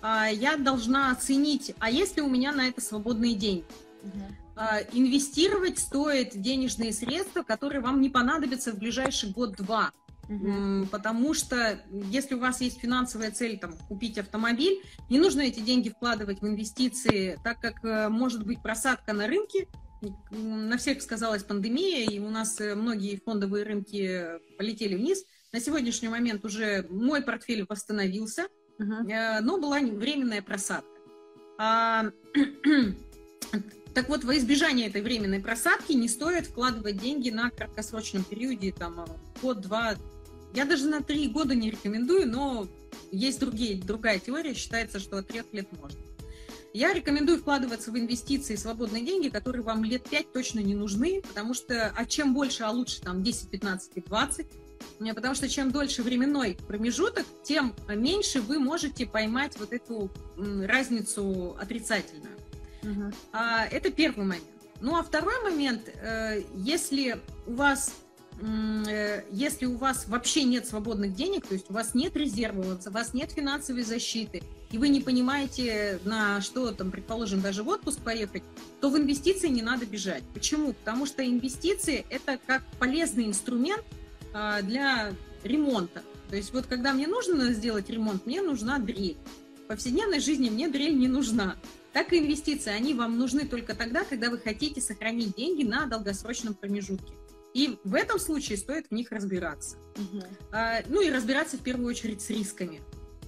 [0.01, 3.65] а, я должна оценить, а есть ли у меня на это свободные деньги.
[4.03, 4.23] Угу.
[4.55, 9.91] А, инвестировать стоит денежные средства, которые вам не понадобятся в ближайший год-два.
[10.29, 10.87] Угу.
[10.91, 15.89] Потому что если у вас есть финансовая цель там, купить автомобиль, не нужно эти деньги
[15.89, 19.67] вкладывать в инвестиции, так как э, может быть просадка на рынке.
[20.31, 25.25] На всех сказалась пандемия, и у нас э, многие фондовые рынки полетели вниз.
[25.51, 28.47] На сегодняшний момент уже мой портфель восстановился,
[28.79, 29.03] угу.
[29.41, 30.89] но была временная просадка.
[33.93, 39.05] Так вот, во избежание этой временной просадки не стоит вкладывать деньги на краткосрочном периоде, там,
[39.41, 39.95] год-два.
[40.55, 42.67] Я даже на три года не рекомендую, но
[43.11, 45.99] есть другие, другая теория, считается, что от трех лет можно.
[46.73, 51.53] Я рекомендую вкладываться в инвестиции свободные деньги, которые вам лет 5 точно не нужны, потому
[51.53, 54.47] что, а чем больше, а лучше там 10, 15 и 20,
[55.13, 62.37] потому что чем дольше временной промежуток, тем меньше вы можете поймать вот эту разницу отрицательную.
[62.83, 63.11] Угу.
[63.31, 64.45] А, это первый момент.
[64.81, 67.17] Ну а второй момент, э, если
[67.47, 67.95] у вас
[68.41, 72.91] э, если у вас вообще нет свободных денег, то есть у вас нет резерва, у
[72.91, 74.43] вас нет финансовой защиты,
[74.73, 78.41] и вы не понимаете, на что там, предположим, даже в отпуск поехать,
[78.81, 80.23] то в инвестиции не надо бежать.
[80.33, 80.73] Почему?
[80.73, 83.83] Потому что инвестиции– это как полезный инструмент
[84.33, 86.01] а, для ремонта.
[86.29, 89.17] То есть вот когда мне нужно сделать ремонт, мне нужна дрель.
[89.63, 91.55] В повседневной жизни мне дрель не нужна.
[91.93, 96.55] Так и инвестиции, они вам нужны только тогда, когда вы хотите сохранить деньги на долгосрочном
[96.55, 97.13] промежутке.
[97.53, 99.77] И в этом случае стоит в них разбираться.
[99.95, 100.23] Угу.
[100.51, 102.81] А, ну и разбираться в первую очередь с рисками.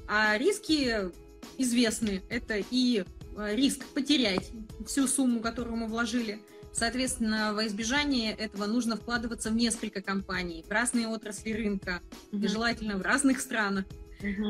[0.07, 1.11] А риски
[1.57, 2.23] известны.
[2.29, 3.05] Это и
[3.37, 4.51] а, риск потерять
[4.87, 6.41] всю сумму, которую мы вложили.
[6.73, 12.01] Соответственно, во избежание этого нужно вкладываться в несколько компаний, в разные отрасли рынка,
[12.31, 12.43] угу.
[12.43, 13.85] и желательно в разных странах.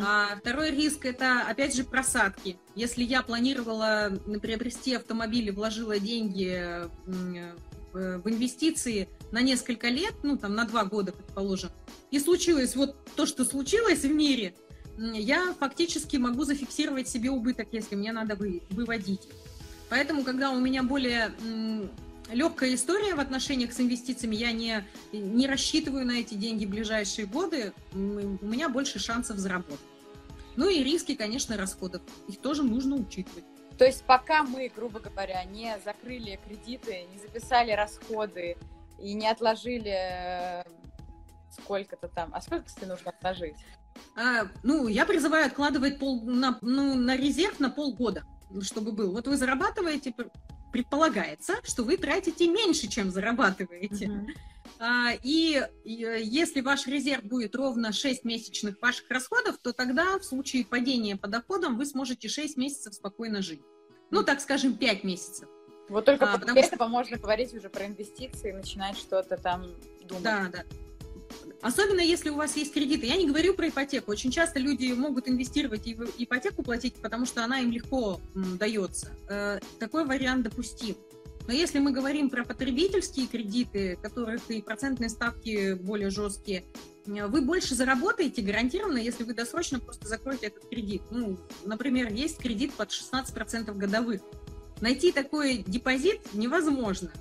[0.02, 2.58] А второй риск это, опять же, просадки.
[2.76, 6.88] Если я планировала приобрести автомобиль и вложила деньги
[7.94, 11.72] в инвестиции на несколько лет, ну, там, на два года, предположим,
[12.12, 14.54] и случилось вот то, что случилось в мире,
[14.98, 19.22] я фактически могу зафиксировать себе убыток, если мне надо вы, выводить.
[19.90, 21.32] Поэтому, когда у меня более
[22.32, 27.28] легкая история в отношениях с инвестициями, я не, не рассчитываю на эти деньги в ближайшие
[27.28, 29.80] годы, у меня больше шансов заработать.
[30.56, 32.02] Ну и риски, конечно, расходов.
[32.28, 33.44] Их тоже нужно учитывать.
[33.78, 38.56] То есть пока мы, грубо говоря, не закрыли кредиты, не записали расходы
[39.00, 40.64] и не отложили э,
[41.52, 42.30] сколько-то там.
[42.34, 43.58] А сколько, кстати, нужно отложить?
[44.16, 48.24] А, ну, я призываю откладывать пол, на, ну, на резерв на полгода,
[48.62, 49.12] чтобы был.
[49.12, 50.14] Вот вы зарабатываете,
[50.76, 54.12] предполагается, что вы тратите меньше, чем зарабатываете.
[54.78, 60.66] А, и, если ваш резерв будет ровно 6 месячных ваших расходов, то тогда в случае
[60.66, 63.62] падения по доходам вы сможете 6 месяцев спокойно жить.
[64.12, 65.48] Ну, так скажем, 5 месяцев.
[65.88, 66.88] Вот только а, после этого что...
[66.90, 69.62] можно говорить уже про инвестиции, начинать что-то там
[70.04, 70.24] думать.
[70.24, 70.64] Да, да.
[71.66, 73.08] Особенно если у вас есть кредиты.
[73.08, 74.12] Я не говорю про ипотеку.
[74.12, 79.08] Очень часто люди могут инвестировать и в ипотеку платить, потому что она им легко дается.
[79.28, 80.96] Э, такой вариант допустим.
[81.48, 86.66] Но если мы говорим про потребительские кредиты, которых и процентные ставки более жесткие,
[87.08, 91.02] вы больше заработаете гарантированно, если вы досрочно просто закроете этот кредит.
[91.10, 94.22] Ну, например, есть кредит под 16% годовых.
[94.82, 97.12] Найти такой депозит невозможно.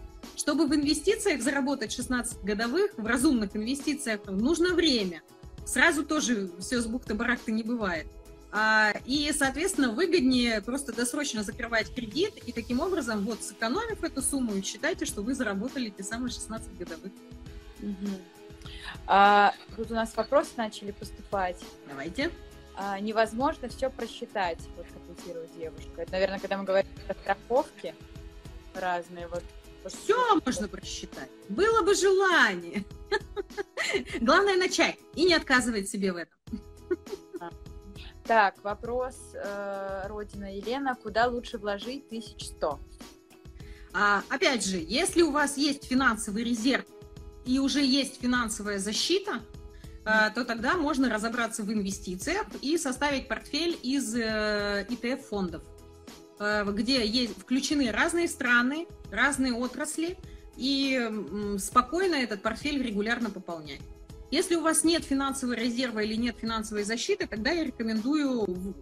[0.45, 5.23] Чтобы в инвестициях заработать 16 годовых, в разумных инвестициях, нужно время.
[5.65, 8.07] Сразу тоже все с бухты-барахты не бывает.
[8.53, 14.63] А, и, соответственно, выгоднее просто досрочно закрывать кредит, и таким образом, вот сэкономив эту сумму,
[14.63, 17.13] считайте, что вы заработали те самые 16 годовых.
[17.81, 18.11] Угу.
[19.07, 21.65] А, тут у нас вопросы начали поступать.
[21.89, 22.31] Давайте.
[22.77, 26.03] А, невозможно все просчитать, вот комментирует девушка.
[26.03, 27.95] Это, наверное, когда мы говорим о страховке
[28.75, 29.43] разные, вот
[29.89, 31.31] все можно просчитать.
[31.49, 32.85] Было бы желание.
[34.21, 36.39] Главное начать и не отказывать себе в этом.
[38.27, 40.95] Так, вопрос э, Родина Елена.
[40.95, 42.81] Куда лучше вложить 1100?
[43.93, 46.87] А, опять же, если у вас есть финансовый резерв
[47.45, 49.43] и уже есть финансовая защита,
[50.07, 55.74] э, то тогда можно разобраться в инвестициях и составить портфель из э, ETF-фондов, э,
[56.39, 60.17] где есть, включены разные страны, разные отрасли,
[60.57, 63.81] и э, спокойно этот портфель регулярно пополнять.
[64.31, 68.75] Если у вас нет финансового резерва или нет финансовой защиты, тогда я рекомендую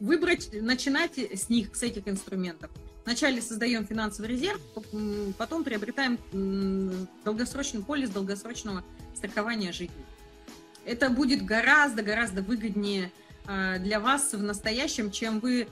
[0.00, 2.70] выбрать, начинать с них, с этих инструментов.
[3.04, 4.60] Вначале создаем финансовый резерв,
[5.38, 6.18] потом приобретаем
[7.24, 8.84] долгосрочный полис долгосрочного
[9.14, 10.04] страхования жизни.
[10.84, 13.10] Это будет гораздо-гораздо выгоднее
[13.46, 15.68] а, для вас в настоящем, чем вы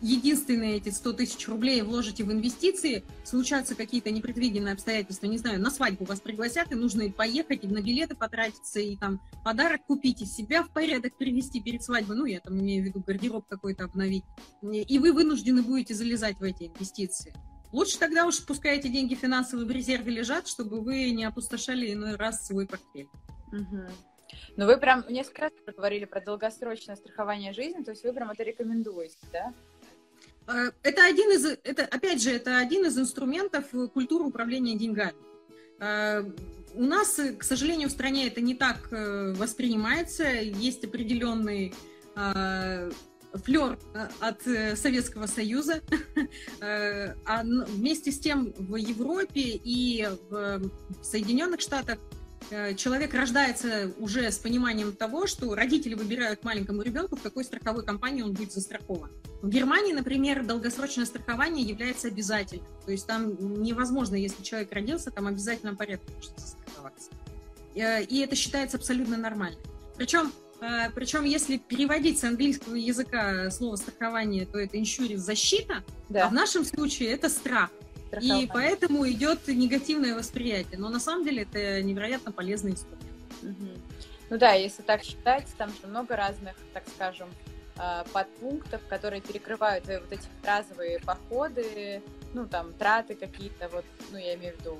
[0.00, 5.70] единственные эти 100 тысяч рублей вложите в инвестиции, случаются какие-то непредвиденные обстоятельства, не знаю, на
[5.70, 10.26] свадьбу вас пригласят, и нужно поехать, и на билеты потратиться, и там подарок купить, и
[10.26, 14.24] себя в порядок привести перед свадьбой, ну, я там имею в виду гардероб какой-то обновить,
[14.62, 17.34] и вы вынуждены будете залезать в эти инвестиции.
[17.72, 22.16] Лучше тогда уж пускай эти деньги финансовые в резерве лежат, чтобы вы не опустошали иной
[22.16, 23.08] раз свой портфель.
[23.52, 23.86] Угу.
[24.56, 28.42] Ну, вы прям несколько раз говорили про долгосрочное страхование жизни, то есть вы прям это
[28.42, 29.52] рекомендуете, да?
[30.48, 35.14] А, это один из, это, опять же, это один из инструментов культуры управления деньгами.
[35.78, 36.24] А,
[36.74, 40.24] у нас, к сожалению, в стране это не так э, воспринимается.
[40.24, 41.74] Есть определенный
[42.14, 42.90] а,
[43.32, 43.78] флер
[44.20, 45.82] от э, Советского Союза.
[46.60, 50.70] А вместе с тем в Европе и в
[51.02, 51.98] Соединенных Штатах
[52.76, 58.22] человек рождается уже с пониманием того, что родители выбирают маленькому ребенку, в какой страховой компании
[58.22, 59.10] он будет застрахован.
[59.42, 62.66] В Германии, например, долгосрочное страхование является обязательным.
[62.84, 67.10] То есть там невозможно, если человек родился, там обязательно порядке нужно застраховаться.
[67.74, 69.58] Э, и это считается абсолютно нормально.
[69.96, 76.26] Причем А, Причем, если переводить с английского языка слово страхование, то это insurance защита, да.
[76.26, 77.70] а в нашем случае это страх.
[78.20, 80.78] И поэтому идет негативное восприятие.
[80.78, 83.04] Но на самом деле это невероятно полезный инструмент.
[83.42, 83.68] Угу.
[84.30, 87.28] Ну да, если так считать, там же много разных, так скажем,
[87.76, 92.02] а, подпунктов, которые перекрывают вот эти разовые походы,
[92.34, 94.78] ну там траты какие-то, вот, ну я имею в виду.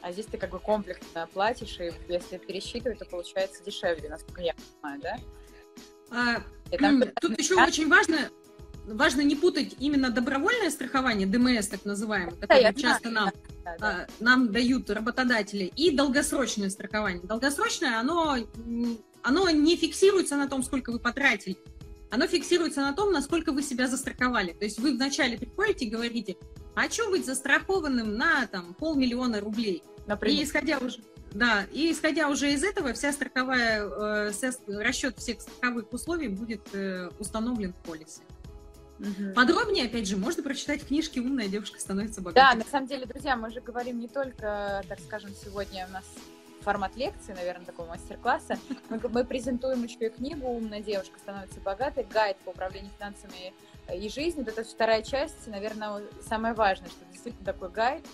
[0.00, 4.54] А здесь ты как бы комплексно платишь, и если пересчитывать, то получается дешевле, насколько я
[4.80, 5.18] понимаю, да?
[6.10, 8.28] А, там, тут еще очень важно,
[8.86, 13.30] важно не путать именно добровольное страхование, ДМС так называемое, которое да, часто нам,
[13.64, 13.86] да, да.
[13.86, 17.22] А, нам дают работодатели, и долгосрочное страхование.
[17.22, 18.36] Долгосрочное, оно,
[19.22, 21.56] оно не фиксируется на том, сколько вы потратили
[22.12, 24.52] оно фиксируется на том, насколько вы себя застраховали.
[24.52, 26.36] То есть вы вначале приходите и говорите,
[26.90, 29.82] что быть застрахованным на там, полмиллиона рублей?
[30.06, 30.40] Например.
[30.40, 30.98] И исходя уже,
[31.32, 36.60] да, и исходя уже из этого, вся страховая, э, вся, расчет всех страховых условий будет
[36.74, 38.20] э, установлен в полисе.
[39.02, 39.34] Угу.
[39.34, 42.42] Подробнее, опять же, можно прочитать в книжке «Умная девушка становится богатой».
[42.42, 46.04] Да, на самом деле, друзья, мы же говорим не только, так скажем, сегодня у нас
[46.62, 48.56] формат лекции, наверное, такого мастер-класса.
[48.88, 53.52] Мы, мы презентуем еще и книгу «Умная девушка становится богатой», гайд по управлению финансами
[53.92, 54.46] и жизнью.
[54.46, 58.06] Это вторая часть, наверное, самое важное, что действительно такой гайд,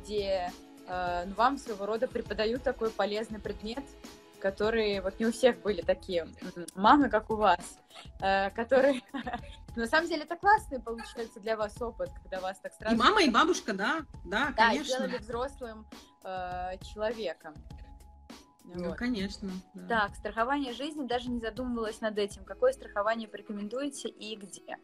[0.00, 0.50] где
[0.88, 3.84] э, ну, вам своего рода преподают такой полезный предмет,
[4.40, 6.26] которые вот не у всех были такие
[6.74, 7.78] мамы, как у вас,
[8.20, 8.50] э,
[9.76, 12.94] которые на самом деле это классный получается для вас опыт, когда вас так сразу...
[12.94, 14.98] И мама, и бабушка, да, да, да конечно.
[14.98, 15.86] Да, сделали взрослым
[16.24, 17.54] э, человеком.
[18.64, 18.96] Ну, вот.
[18.96, 19.50] конечно.
[19.74, 20.06] Да.
[20.06, 22.44] Так, страхование жизни, даже не задумывалась над этим.
[22.44, 24.78] Какое страхование порекомендуете и где?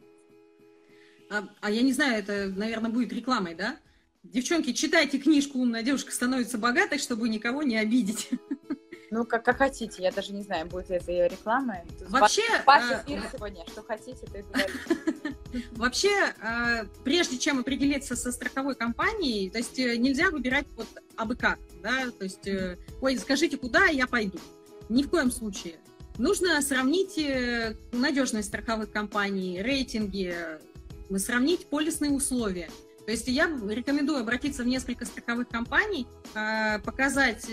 [1.31, 3.79] А, а я не знаю, это, наверное, будет рекламой, да?
[4.23, 8.29] Девчонки, читайте книжку «Умная девушка становится богатой», чтобы никого не обидеть.
[9.13, 11.83] Ну, как, как хотите, я даже не знаю, будет ли это ее реклама.
[12.09, 12.41] Вообще...
[12.65, 15.37] Ваш эфир сегодня, что хотите, то и говорите.
[15.73, 20.87] Вообще, а, прежде чем определиться со страховой компанией, то есть э, нельзя выбирать вот
[21.17, 24.39] абы как, да, то есть, э, ой, скажите, куда я пойду.
[24.89, 25.75] Ни в коем случае.
[26.17, 30.35] Нужно сравнить э, надежность страховых компаний, рейтинги,
[31.19, 32.71] сравнить полисные условия.
[33.05, 37.47] То есть я рекомендую обратиться в несколько страховых компаний, показать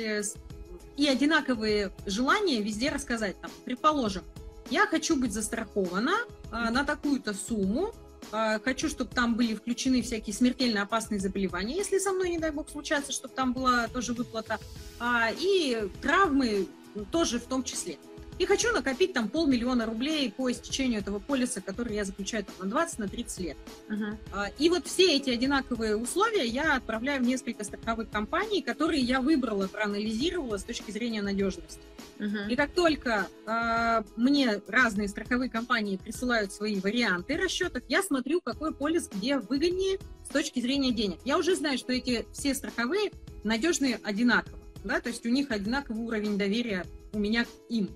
[0.99, 3.39] и одинаковые желания везде рассказать.
[3.39, 4.23] Там, предположим,
[4.69, 6.11] я хочу быть застрахована
[6.51, 7.93] а, на такую-то сумму,
[8.33, 12.51] а, хочу, чтобы там были включены всякие смертельно опасные заболевания, если со мной, не дай
[12.51, 14.59] бог, случаться, чтобы там была тоже выплата,
[14.99, 16.67] а, и травмы
[17.11, 17.97] тоже в том числе
[18.39, 22.65] и хочу накопить там полмиллиона рублей по истечению этого полиса, который я заключаю там, на
[22.71, 23.57] 20, на 30 лет.
[23.89, 24.17] Uh-huh.
[24.57, 29.67] И вот все эти одинаковые условия я отправляю в несколько страховых компаний, которые я выбрала,
[29.67, 31.81] проанализировала с точки зрения надежности.
[32.17, 32.49] Uh-huh.
[32.49, 38.73] И как только э, мне разные страховые компании присылают свои варианты расчетов, я смотрю, какой
[38.73, 41.19] полис где выгоднее с точки зрения денег.
[41.25, 43.11] Я уже знаю, что эти все страховые
[43.43, 44.57] надежные одинаково.
[44.85, 47.89] Да, то есть у них одинаковый уровень доверия у меня к им.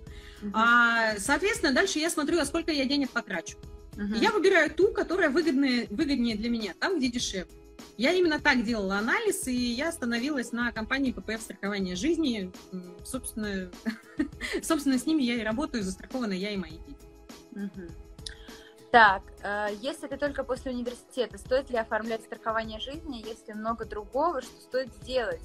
[0.53, 3.57] А, соответственно, дальше я смотрю, а сколько я денег потрачу.
[3.95, 4.17] Uh-huh.
[4.17, 7.53] я выбираю ту, которая выгодная, выгоднее для меня, там, где дешевле.
[7.95, 12.51] Я именно так делала анализ, и я остановилась на компании ППФ страхования жизни.
[13.05, 13.69] Собственно,
[14.63, 17.05] собственно, с ними я и работаю, застрахована я и мои дети.
[17.51, 17.87] Угу.
[18.91, 24.41] Так, э, если ты только после университета, стоит ли оформлять страхование жизни, если много другого,
[24.41, 25.43] что стоит сделать?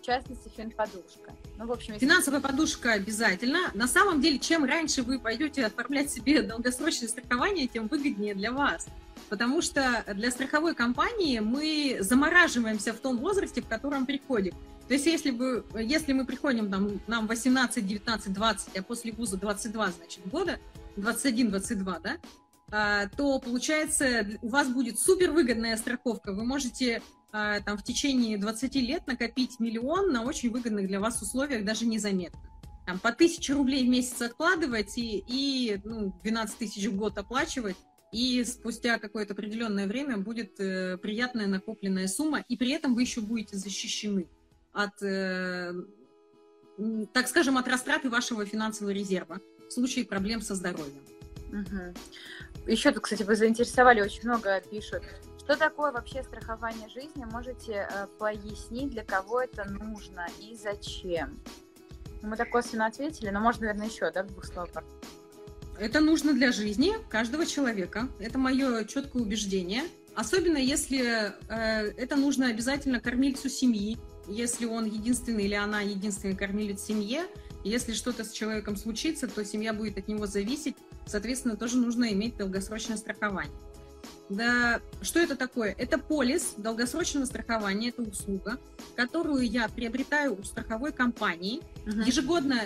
[0.00, 1.32] в частности, финподушка.
[1.58, 2.06] Ну, в общем, если...
[2.06, 3.70] Финансовая подушка обязательно.
[3.74, 8.86] На самом деле, чем раньше вы пойдете оформлять себе долгосрочное страхование, тем выгоднее для вас.
[9.28, 14.54] Потому что для страховой компании мы замораживаемся в том возрасте, в котором приходим.
[14.86, 19.36] То есть если, бы, если мы приходим, там, нам 18, 19, 20, а после вуза
[19.36, 20.58] 22, значит, года,
[20.96, 22.16] 21-22, да,
[22.70, 26.32] а, то получается у вас будет супер выгодная страховка.
[26.32, 31.64] Вы можете там, в течение 20 лет накопить миллион на очень выгодных для вас условиях,
[31.64, 32.40] даже незаметно.
[32.86, 37.76] Там, по 1000 рублей в месяц откладывать и, и ну, 12 тысяч в год оплачивать,
[38.12, 43.20] и спустя какое-то определенное время будет э, приятная накопленная сумма, и при этом вы еще
[43.20, 44.26] будете защищены
[44.72, 45.74] от, э,
[47.12, 51.04] так скажем, от растраты вашего финансового резерва в случае проблем со здоровьем.
[51.52, 52.70] Угу.
[52.72, 55.02] Еще тут, кстати, вы заинтересовали, очень много пишут
[55.48, 57.24] что такое вообще страхование жизни?
[57.32, 61.40] Можете э, пояснить, для кого это нужно и зачем?
[62.20, 64.84] Мы так косвенно ответили, но можно, наверное, еще, да, в двух словах.
[65.78, 68.08] Это нужно для жизни каждого человека.
[68.18, 69.84] Это мое четкое убеждение.
[70.14, 73.96] Особенно если э, это нужно обязательно кормильцу семьи,
[74.28, 77.22] если он единственный или она единственный кормилец в семье,
[77.64, 80.76] Если что-то с человеком случится, то семья будет от него зависеть.
[81.06, 83.52] Соответственно, тоже нужно иметь долгосрочное страхование.
[84.28, 85.74] Да, что это такое?
[85.78, 88.58] Это полис долгосрочного страхования, это услуга,
[88.94, 92.06] которую я приобретаю у страховой компании, uh-huh.
[92.06, 92.62] ежегодно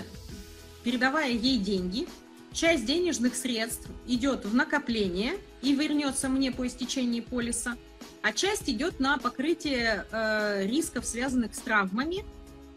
[0.82, 2.08] передавая ей деньги.
[2.52, 7.76] Часть денежных средств идет в накопление и вернется мне по истечении полиса,
[8.20, 12.24] а часть идет на покрытие э, рисков, связанных с травмами,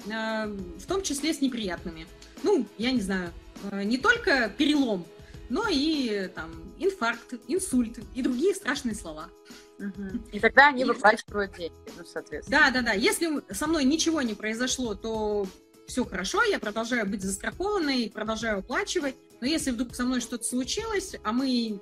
[0.06, 2.08] э, в том числе с неприятными.
[2.42, 3.34] Ну, я не знаю,
[3.72, 5.06] э, не только перелом,
[5.50, 9.30] но и там инфаркт, инсульт и другие страшные слова.
[10.32, 10.86] И тогда они и...
[10.86, 12.60] выплачивают деньги, ну, соответственно.
[12.60, 12.94] Да, да, да.
[12.94, 15.46] Если со мной ничего не произошло, то
[15.88, 19.16] все хорошо, я продолжаю быть застрахованной, продолжаю оплачивать.
[19.42, 21.80] Но если вдруг со мной что-то случилось, а мы...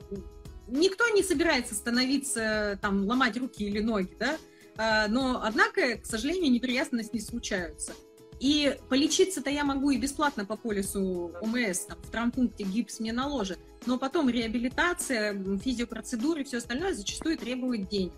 [0.68, 4.38] Никто не собирается становиться, там, ломать руки или ноги, да?
[4.78, 7.93] А, но, однако, к сожалению, неприятности случаются.
[8.39, 13.59] И полечиться-то я могу и бесплатно по полису ОМС, там, в травмпункте гипс мне наложат,
[13.86, 18.13] но потом реабилитация, физиопроцедуры и все остальное зачастую требует денег.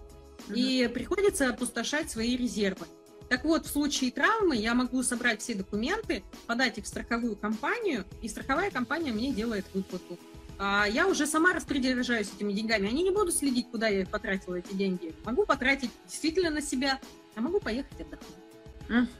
[0.47, 0.55] Uh-huh.
[0.55, 2.85] И приходится опустошать свои резервы.
[3.29, 8.05] Так вот, в случае травмы я могу собрать все документы, подать их в страховую компанию,
[8.21, 10.19] и страховая компания мне делает выплату.
[10.57, 12.87] А я уже сама распоряжаюсь этими деньгами.
[12.87, 15.13] Они не будут следить, куда я потратила эти деньги.
[15.25, 16.99] Могу потратить действительно на себя,
[17.35, 19.15] а могу поехать отдохнуть.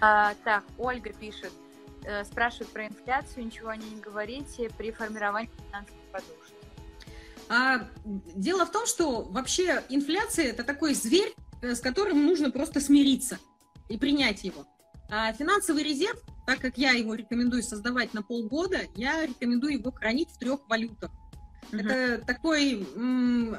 [0.00, 1.52] А, так, Ольга пишет,
[2.04, 6.54] э, спрашивает про инфляцию, ничего о ней не говорите при формировании финансовой подушки.
[7.48, 12.80] А, дело в том, что вообще инфляция это такой зверь, э, с которым нужно просто
[12.80, 13.38] смириться
[13.88, 14.66] и принять его.
[15.10, 20.30] А финансовый резерв, так как я его рекомендую создавать на полгода, я рекомендую его хранить
[20.30, 21.10] в трех валютах.
[21.72, 21.80] Uh-huh.
[21.80, 22.86] Это такой,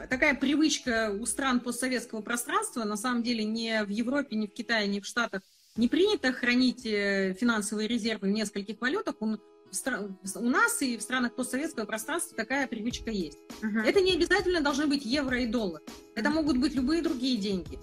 [0.10, 4.88] такая привычка у стран постсоветского пространства, на самом деле не в Европе, не в Китае,
[4.88, 5.42] не в Штатах,
[5.78, 9.16] не принято хранить э, финансовые резервы в нескольких валютах.
[9.22, 13.38] У нас и в странах постсоветского пространства такая привычка есть.
[13.62, 13.84] Uh-huh.
[13.86, 15.82] Это не обязательно должны быть евро и доллар.
[16.16, 17.80] Это могут быть любые другие деньги.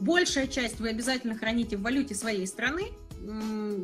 [0.00, 2.88] Большая часть вы обязательно храните в валюте своей страны.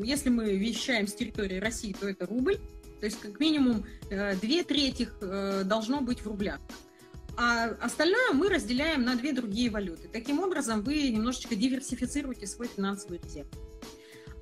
[0.02, 2.56] Если мы вещаем с территории России, то это рубль.
[3.00, 6.58] То есть как минимум э, две трети э, должно быть в рублях
[7.36, 10.08] а остальное мы разделяем на две другие валюты.
[10.12, 13.48] Таким образом, вы немножечко диверсифицируете свой финансовый резерв.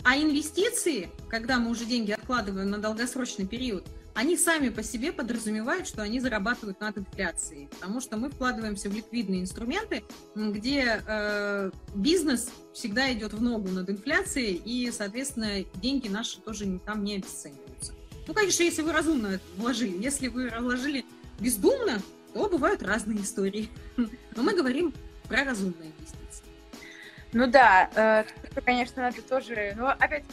[0.05, 5.88] А инвестиции, когда мы уже деньги откладываем на долгосрочный период, они сами по себе подразумевают,
[5.88, 10.05] что они зарабатывают над инфляцией, потому что мы вкладываемся в ликвидные инструменты,
[10.36, 17.03] где э, бизнес всегда идет в ногу над инфляцией, и, соответственно, деньги наши тоже там
[17.03, 17.92] не обесцениваются.
[18.28, 21.05] Ну, конечно, если вы разумно вложили, если вы вложили
[21.40, 22.01] бездумно,
[22.35, 23.70] то бывают разные истории.
[23.97, 24.93] Но мы говорим
[25.28, 26.45] про разумные инвестиции.
[27.32, 30.24] Ну да, э, конечно, надо тоже, но опять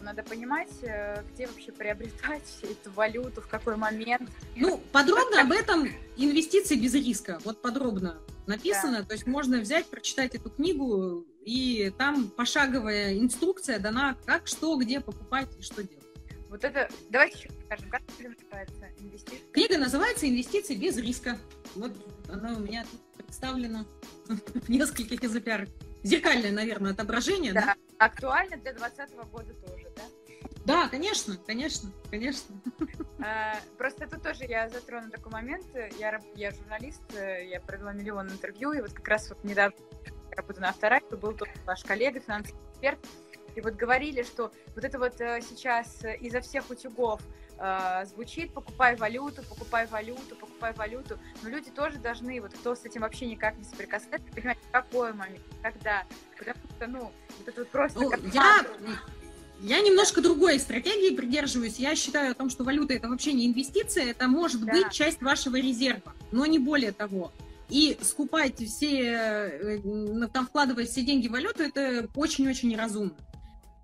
[0.00, 4.28] надо понимать, э, где вообще приобретать эту валюту, в какой момент.
[4.56, 7.38] Ну, подробно об этом инвестиции без риска.
[7.44, 9.00] Вот подробно написано.
[9.00, 9.04] Да.
[9.04, 15.00] То есть можно взять, прочитать эту книгу, и там пошаговая инструкция дана, как, что, где
[15.00, 16.01] покупать и что делать.
[16.52, 18.88] Вот это, давайте еще скажем, как книга называется?
[18.98, 19.42] Инвестиции?
[19.52, 21.38] Книга называется «Инвестиции без риска».
[21.74, 21.92] Вот
[22.28, 22.84] она у меня
[23.16, 23.86] представлена
[24.26, 25.70] в нескольких экземплярах.
[26.02, 27.62] Зеркальное, наверное, отображение, да?
[27.62, 27.76] да?
[27.96, 30.02] Актуально для 2020 года тоже, да?
[30.66, 32.54] Да, конечно, конечно, конечно.
[33.24, 35.64] А, просто тут тоже я затрону такой момент.
[35.98, 39.74] Я, я журналист, я провела миллион интервью, и вот как раз вот недавно
[40.04, 42.98] я работаю на авторайке, был тот ваш коллега, финансовый эксперт,
[43.54, 47.20] и вот говорили, что вот это вот э, сейчас изо всех утюгов
[47.58, 52.84] э, звучит «покупай валюту, покупай валюту, покупай валюту», но люди тоже должны, вот кто с
[52.84, 56.04] этим вообще никак не соприкасается, понимать, в какой момент, когда,
[56.38, 58.00] потому что, ну, вот это вот просто...
[58.00, 58.64] Ну, я...
[59.62, 61.76] Я немножко другой стратегии придерживаюсь.
[61.76, 64.72] Я считаю о том, что валюта это вообще не инвестиция, это может да.
[64.72, 67.30] быть часть вашего резерва, но не более того.
[67.68, 69.78] И скупать все, э,
[70.32, 73.14] там вкладывать все деньги в валюту, это очень-очень неразумно.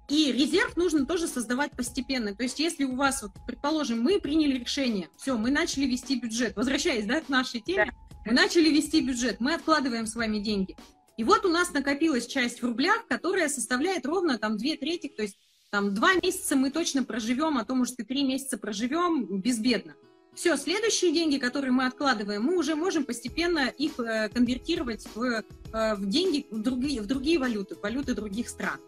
[0.08, 2.34] И резерв нужно тоже создавать постепенно.
[2.34, 6.56] То есть, если у вас, вот, предположим, мы приняли решение, все, мы начали вести бюджет,
[6.56, 7.92] возвращаясь да, к нашей теме,
[8.24, 10.76] мы начали вести бюджет, мы откладываем с вами деньги.
[11.18, 15.22] И вот у нас накопилась часть в рублях, которая составляет ровно там две трети, то
[15.22, 15.36] есть
[15.70, 19.94] там два месяца мы точно проживем, а то, может, и три месяца проживем безбедно.
[20.34, 25.94] Все, следующие деньги, которые мы откладываем, мы уже можем постепенно их э, конвертировать в, э,
[25.96, 28.78] в деньги в другие, в другие валюты, валюты других стран.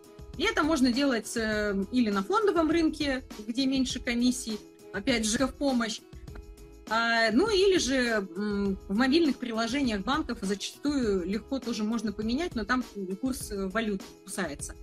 [0.41, 4.59] И это можно делать э, или на фондовом рынке, где меньше комиссий,
[4.95, 6.01] опять же, в помощь,
[6.88, 8.26] а, ну или же
[8.88, 12.82] в мобильных приложениях банков зачастую легко тоже можно поменять, но там
[13.20, 14.76] курс э, валют кусается.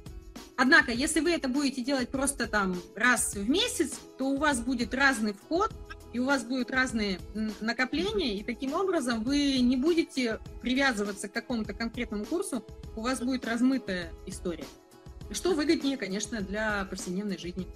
[0.57, 4.93] Однако, если вы это будете делать просто там раз в месяц, то у вас будет
[4.93, 5.71] разный вход,
[6.13, 7.19] и у вас будут разные
[7.61, 12.63] накопления, и таким образом вы не будете привязываться к какому-то конкретному курсу,
[12.95, 14.65] у вас будет размытая история.
[15.31, 17.67] Что выгоднее, конечно, для повседневной жизни.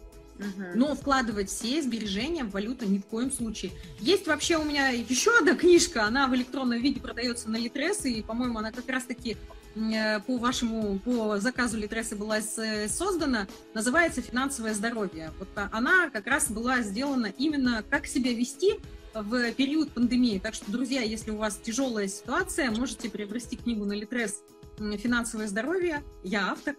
[0.73, 3.71] Но вкладывать все сбережения в валюту ни в коем случае.
[3.99, 8.23] Есть вообще у меня еще одна книжка, она в электронном виде продается на Литрес, и,
[8.23, 9.37] по-моему, она как раз-таки
[9.75, 15.31] э, по вашему, по заказу Литреса была создана, называется «Финансовое здоровье».
[15.37, 18.79] Вот она как раз была сделана именно как себя вести
[19.13, 20.39] в период пандемии.
[20.39, 24.41] Так что, друзья, если у вас тяжелая ситуация, можете приобрести книгу на Литрес
[24.77, 26.75] финансовое здоровье, я автор,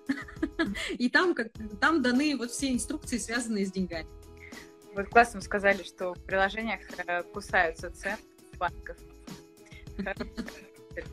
[0.90, 1.48] и там, как,
[1.80, 4.08] там даны вот все инструкции, связанные с деньгами.
[4.94, 8.18] Вот классно сказали, что в приложениях э, кусаются цены
[8.58, 8.96] банков.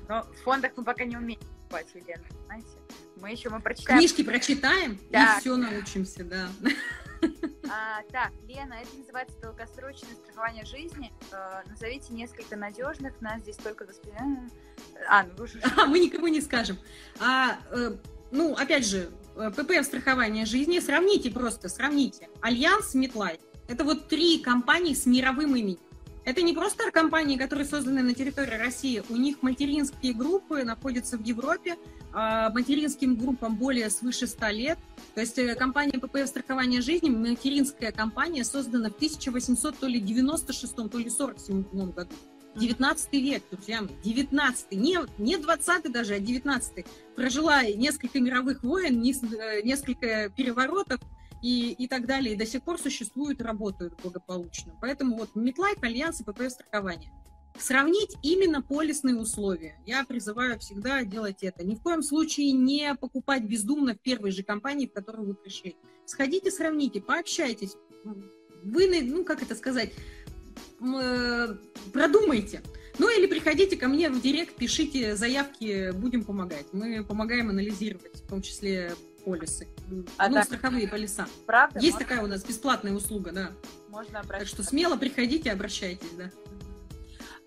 [0.10, 1.40] Но в фондах мы пока не умеем
[1.70, 2.68] покупать, Елена, знаете.
[3.18, 4.00] Мы еще мы прочитаем.
[4.00, 5.38] Книжки прочитаем да.
[5.38, 6.50] и все научимся, да.
[7.70, 11.12] А, так, Лена, это называется долгосрочное страхование жизни.
[11.32, 13.20] Э, назовите несколько надежных.
[13.22, 14.50] Нас здесь только господин.
[15.08, 16.80] А, ну вы А, мы никому не скажем.
[17.20, 17.98] А, э,
[18.32, 20.80] ну, опять же, э, ППФ страхование жизни.
[20.80, 22.30] Сравните просто, сравните.
[22.42, 23.42] Альянс, MetLife.
[23.68, 25.80] Это вот три компании с мировым именем.
[26.30, 29.02] Это не просто компании, которые созданы на территории России.
[29.10, 31.76] У них материнские группы находятся в Европе.
[32.14, 34.78] А материнским группам более свыше 100 лет.
[35.16, 40.76] То есть э, компания ППФ страхования жизни, материнская компания, создана в 1800 то ли 96
[40.76, 41.64] то ли 47
[41.94, 42.12] году.
[42.56, 49.02] 19 век, друзья мои, 19 не, не 20 даже, а 19 Прожила несколько мировых войн,
[49.02, 51.00] э, несколько переворотов,
[51.42, 54.76] и, и так далее, и до сих пор существуют, работают благополучно.
[54.82, 57.12] Поэтому вот MetLife, Альянс и ППФ страхование.
[57.58, 59.80] Сравнить именно полисные условия.
[59.86, 61.66] Я призываю всегда делать это.
[61.66, 65.76] Ни в коем случае не покупать бездумно в первой же компании, в которую вы пришли.
[66.06, 67.76] Сходите, сравните, пообщайтесь.
[68.64, 69.92] Вы, ну, как это сказать,
[70.82, 71.56] э,
[71.92, 72.62] продумайте.
[72.98, 76.68] Ну или приходите ко мне в директ, пишите заявки, будем помогать.
[76.74, 78.94] Мы помогаем анализировать, в том числе
[79.30, 79.68] полисы.
[80.18, 80.46] А ну, так...
[80.46, 81.28] страховые полиса.
[81.46, 81.80] Правда?
[81.80, 82.08] Есть можно...
[82.08, 83.52] такая у нас бесплатная услуга, да.
[83.90, 84.40] Можно обращаться.
[84.40, 86.32] Так что смело приходите, обращайтесь, да.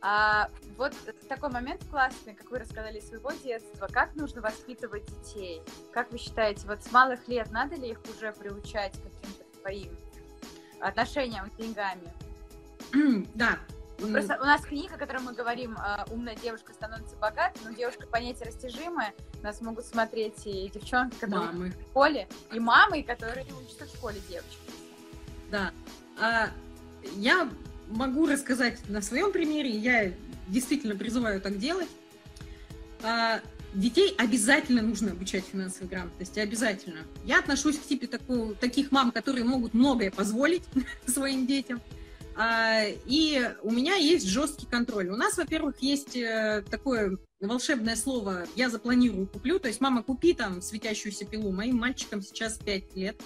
[0.04, 0.94] А, вот
[1.28, 3.86] такой момент классный, как вы рассказали из своего детства.
[3.86, 5.62] Как нужно воспитывать детей?
[5.92, 9.96] Как вы считаете, вот с малых лет надо ли их уже приучать к каким-то своим
[10.80, 12.12] отношениям с деньгами?
[13.34, 13.58] да,
[14.10, 18.06] Просто у нас книга, о которой мы говорим, а, «Умная девушка становится богатой», но девушка
[18.06, 19.14] понятие растяжимое.
[19.42, 21.70] Нас могут смотреть и девчонки, которые мамы.
[21.70, 24.58] в школе, и мамы, которые учатся в школе девочки.
[25.50, 25.72] Да.
[26.18, 26.48] А,
[27.16, 27.48] я
[27.88, 30.12] могу рассказать на своем примере, я
[30.48, 31.88] действительно призываю так делать.
[33.02, 33.40] А,
[33.74, 37.00] детей обязательно нужно обучать финансовой грамотности, обязательно.
[37.24, 40.64] Я отношусь к типу такого, таких мам, которые могут многое позволить
[41.06, 41.80] своим детям–
[42.38, 45.08] и у меня есть жесткий контроль.
[45.08, 49.58] У нас, во-первых, есть э, такое волшебное слово «я запланирую, куплю».
[49.58, 51.52] То есть, мама, купи там светящуюся пилу.
[51.52, 53.20] Моим мальчикам сейчас 5 лет.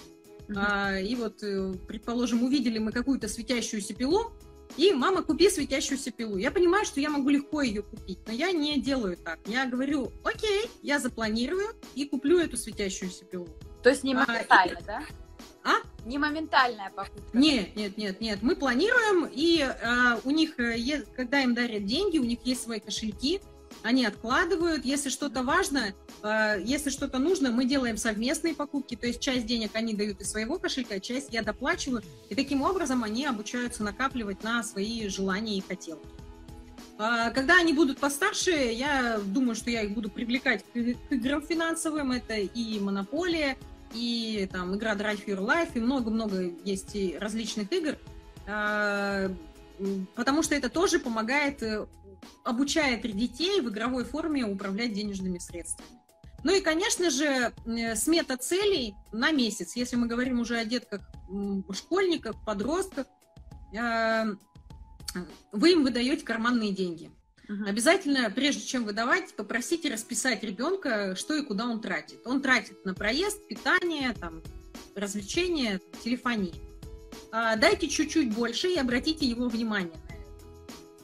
[0.47, 1.03] Mm-hmm.
[1.03, 4.31] И вот, э, предположим, увидели мы какую-то светящуюся пилу,
[4.75, 6.37] и мама, купи светящуюся пилу.
[6.37, 9.39] Я понимаю, что я могу легко ее купить, но я не делаю так.
[9.45, 13.47] Я говорю, окей, я запланирую и куплю эту светящуюся пилу.
[13.81, 14.85] То есть не моментально, а, и...
[14.85, 15.03] да?
[15.63, 15.75] А?
[16.05, 17.37] Не моментальная покупка.
[17.37, 18.39] Нет, нет, нет, нет.
[18.41, 22.79] Мы планируем, и э, у них, э, когда им дарят деньги, у них есть свои
[22.79, 23.41] кошельки,
[23.83, 24.85] они откладывают.
[24.85, 25.93] Если что-то важно,
[26.23, 28.95] э, если что-то нужно, мы делаем совместные покупки.
[28.95, 32.03] То есть часть денег они дают из своего кошелька, часть я доплачиваю.
[32.29, 36.07] И таким образом они обучаются накапливать на свои желания и хотелки.
[36.97, 40.77] А, когда они будут постарше, я думаю, что я их буду привлекать к
[41.11, 42.11] играм финансовым.
[42.11, 43.57] Это и монополия,
[43.93, 47.97] и там игра Drive Your Life, и много-много есть и различных игр,
[48.47, 49.29] а,
[50.15, 51.85] потому что это тоже помогает, э,
[52.43, 55.99] обучает детей в игровой форме управлять денежными средствами.
[56.43, 57.51] Ну и, конечно же,
[57.95, 59.75] смета целей на месяц.
[59.75, 61.01] Если мы говорим уже о детках,
[61.73, 63.07] школьниках, подростках,
[63.77, 64.25] а,
[65.51, 67.11] вы им выдаете карманные деньги.
[67.49, 67.65] Угу.
[67.65, 72.19] Обязательно, прежде чем выдавать, попросите расписать ребенка, что и куда он тратит.
[72.25, 74.41] Он тратит на проезд, питание, там,
[74.95, 76.53] развлечения, телефонии.
[77.31, 80.23] А, дайте чуть-чуть больше и обратите его внимание на это.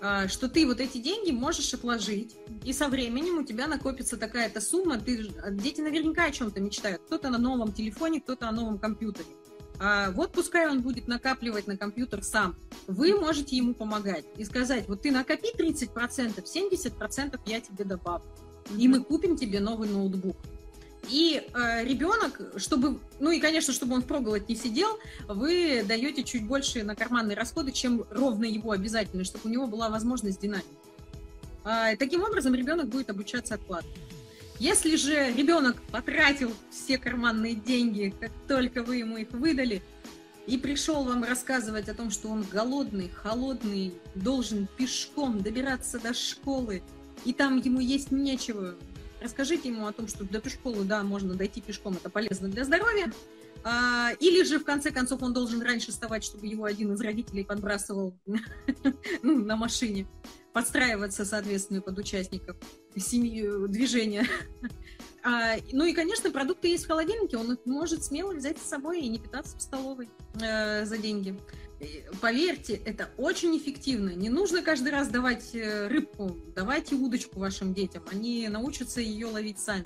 [0.01, 2.35] А, что ты вот эти деньги можешь отложить,
[2.65, 4.99] и со временем у тебя накопится такая-то сумма.
[4.99, 7.01] Ты, дети наверняка о чем-то мечтают.
[7.05, 9.27] Кто-то на новом телефоне, кто-то о новом компьютере.
[9.85, 12.55] А вот пускай он будет накапливать на компьютер сам.
[12.87, 18.25] Вы можете ему помогать и сказать, вот ты накопи 30%, 70% я тебе добавлю.
[18.77, 20.37] И мы купим тебе новый ноутбук.
[21.09, 26.47] И э, ребенок, чтобы, ну и, конечно, чтобы он впроголодь не сидел, вы даете чуть
[26.47, 30.65] больше на карманные расходы, чем ровно его обязательно, чтобы у него была возможность динамики.
[31.65, 33.97] А, таким образом, ребенок будет обучаться откладывать.
[34.59, 39.81] Если же ребенок потратил все карманные деньги, как только вы ему их выдали,
[40.45, 46.83] и пришел вам рассказывать о том, что он голодный, холодный, должен пешком добираться до школы,
[47.25, 48.75] и там ему есть нечего,
[49.21, 53.11] расскажите ему о том, что до школы, да, можно дойти пешком, это полезно для здоровья,
[53.63, 57.45] а, или же, в конце концов, он должен раньше вставать, чтобы его один из родителей
[57.45, 58.13] подбрасывал
[59.23, 60.05] ну, на машине,
[60.53, 62.55] подстраиваться, соответственно, под участников
[62.95, 64.25] семьи, движения.
[65.25, 68.99] А, ну и, конечно, продукты есть в холодильнике, он их может смело взять с собой
[68.99, 70.09] и не питаться в столовой
[70.41, 71.39] э, за деньги.
[72.19, 74.09] Поверьте, это очень эффективно.
[74.09, 78.03] Не нужно каждый раз давать э, рыбку, давайте удочку вашим детям.
[78.11, 79.85] Они научатся ее ловить сами.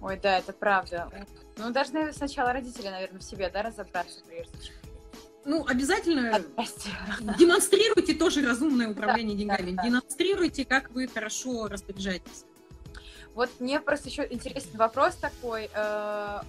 [0.00, 1.10] Ой, да, это правда.
[1.56, 4.77] Ну, должны сначала родители, наверное, в себе, да, разобраться прежде чем.
[5.44, 6.42] Ну, обязательно
[7.38, 9.70] демонстрируйте тоже разумное управление да, деньгами.
[9.72, 9.88] Да, да.
[9.88, 12.44] Демонстрируйте, как вы хорошо распоряжаетесь.
[13.34, 15.70] Вот мне просто еще интересный вопрос такой.
[15.72, 16.40] Э,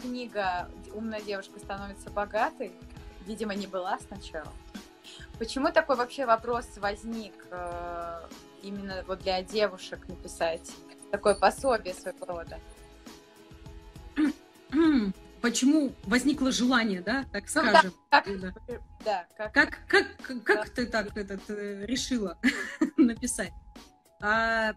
[0.00, 2.72] книга «Умная девушка становится богатой»,
[3.26, 4.52] видимо, не была сначала.
[5.38, 8.20] Почему такой вообще вопрос возник э,
[8.62, 10.70] именно вот для девушек написать
[11.10, 12.60] такое пособие своего рода?
[15.46, 17.94] Почему возникло желание, да, так ну, скажем?
[18.10, 18.54] Да, как, да.
[19.04, 22.36] Да, как, как, как, как, как ты так этот, э, решила
[22.96, 23.52] написать?
[24.20, 24.74] А,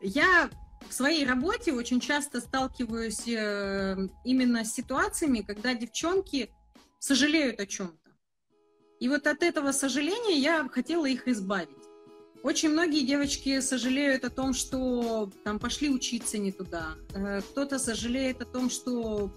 [0.00, 0.48] я
[0.88, 6.54] в своей работе очень часто сталкиваюсь э, именно с ситуациями, когда девчонки
[7.00, 8.12] сожалеют о чем-то.
[9.00, 11.70] И вот от этого сожаления я хотела их избавить.
[12.44, 16.94] Очень многие девочки сожалеют о том, что там пошли учиться не туда.
[17.16, 19.32] Э, кто-то сожалеет о том, что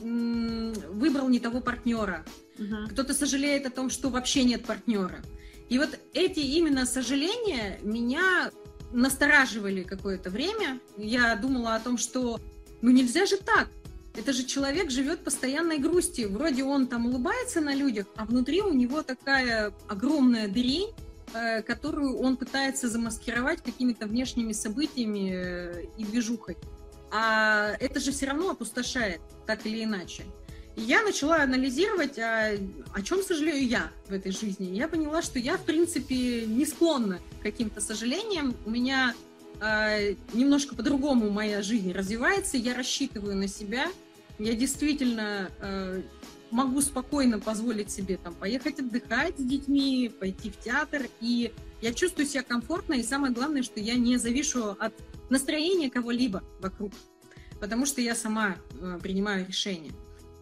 [0.00, 2.24] выбрал не того партнера.
[2.58, 2.88] Uh-huh.
[2.90, 5.22] Кто-то сожалеет о том, что вообще нет партнера.
[5.68, 8.50] И вот эти именно сожаления меня
[8.92, 10.80] настораживали какое-то время.
[10.96, 12.40] Я думала о том, что
[12.82, 13.68] ну нельзя же так.
[14.14, 16.32] Это же человек живет постоянной грустью.
[16.32, 20.94] Вроде он там улыбается на людях, а внутри у него такая огромная дрень,
[21.34, 26.56] э, которую он пытается замаскировать какими-то внешними событиями э, и движухой.
[27.10, 30.24] А это же все равно опустошает, так или иначе.
[30.76, 32.50] И я начала анализировать, а,
[32.92, 34.76] о чем сожалею я в этой жизни.
[34.76, 38.54] Я поняла, что я, в принципе, не склонна к каким-то сожалениям.
[38.66, 39.14] У меня
[39.60, 39.98] а,
[40.34, 42.58] немножко по-другому моя жизнь развивается.
[42.58, 43.86] Я рассчитываю на себя.
[44.38, 46.02] Я действительно а,
[46.50, 51.08] могу спокойно позволить себе там поехать отдыхать с детьми, пойти в театр.
[51.22, 52.94] И я чувствую себя комфортно.
[52.94, 54.92] И самое главное, что я не завишу от
[55.30, 56.92] настроения кого-либо вокруг.
[57.60, 59.92] Потому что я сама а, принимаю решения.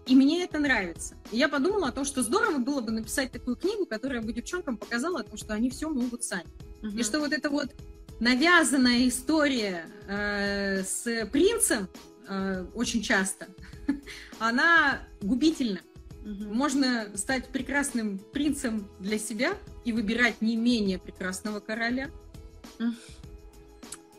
[0.07, 1.16] И мне это нравится.
[1.32, 4.76] И я подумала о том, что здорово было бы написать такую книгу, которая бы девчонкам
[4.76, 6.47] показала о том, что они все могут сами.
[6.82, 6.99] Угу.
[6.99, 7.74] И что вот эта вот
[8.20, 11.89] навязанная история э, с принцем
[12.28, 13.49] э, очень часто,
[14.39, 15.80] она губительна.
[16.22, 16.55] Угу.
[16.55, 19.55] Можно стать прекрасным принцем для себя
[19.87, 22.11] и выбирать не менее прекрасного короля.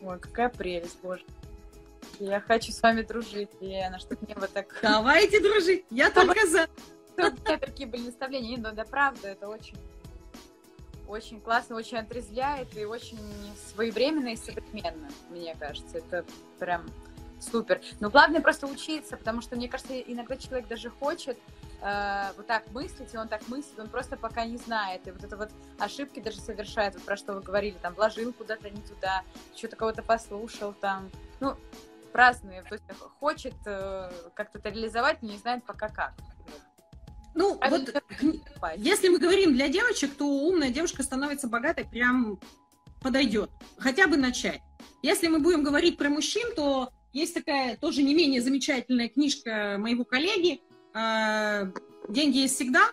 [0.06, 1.24] Ой, какая прелесть, боже.
[2.20, 4.78] Я хочу с вами дружить, Лена, чтобы мне вот так...
[4.80, 6.68] Давайте дружить, я только за.
[7.44, 9.76] Такие были наставления, но да, правда, это очень
[11.08, 13.18] очень классно, очень отрезвляет и очень
[13.72, 15.98] своевременно и современно, мне кажется.
[15.98, 16.24] Это
[16.58, 16.84] прям
[17.40, 17.80] супер.
[18.00, 21.38] Но главное просто учиться, потому что, мне кажется, иногда человек даже хочет
[21.80, 25.06] э, вот так мыслить, и он так мыслит, он просто пока не знает.
[25.06, 28.70] И вот это вот ошибки даже совершает, вот про что вы говорили, там, вложил куда-то
[28.70, 29.22] не туда,
[29.56, 31.10] что-то кого-то послушал там.
[31.40, 31.56] Ну,
[32.12, 32.62] разные.
[32.62, 32.84] То есть
[33.20, 36.14] хочет э, как-то это реализовать, но не знает пока как.
[37.34, 37.94] Ну, а вот
[38.76, 42.40] если мы говорим для девочек, то умная девушка становится богатой прям
[43.02, 43.50] подойдет.
[43.78, 44.62] Хотя бы начать.
[45.02, 50.04] Если мы будем говорить про мужчин, то есть такая тоже не менее замечательная книжка моего
[50.04, 50.62] коллеги
[52.08, 52.90] «Деньги есть всегда»,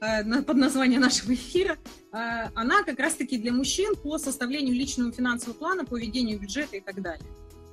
[0.00, 1.76] э, под названием нашего эфира.
[2.10, 7.02] Она как раз-таки для мужчин по составлению личного финансового плана, по ведению бюджета и так
[7.02, 7.26] далее.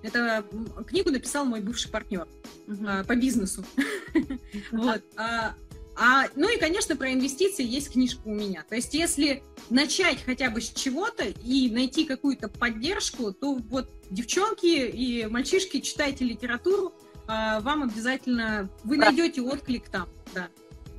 [0.03, 0.45] Это
[0.85, 2.27] книгу написал мой бывший партнер
[3.07, 3.65] по бизнесу.
[4.71, 5.01] вот.
[5.97, 8.65] А, ну и, конечно, про инвестиции есть книжка у меня.
[8.67, 14.65] То есть, если начать хотя бы с чего-то и найти какую-то поддержку, то вот девчонки
[14.65, 16.93] и мальчишки, читайте литературу,
[17.27, 20.47] вам обязательно, вы найдете отклик там, да.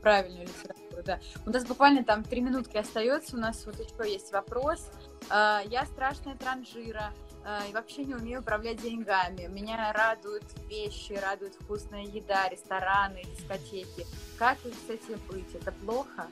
[0.02, 1.20] Правильную литературу, да.
[1.44, 4.90] У нас буквально там три минутки остается, у нас вот еще есть вопрос.
[5.28, 7.12] А, я страшная транжира,
[7.68, 9.46] и вообще не умею управлять деньгами.
[9.46, 14.04] Меня радуют вещи, радует вкусная еда, рестораны, дискотеки.
[14.36, 15.54] Как с этим быть?
[15.54, 16.26] Это плохо?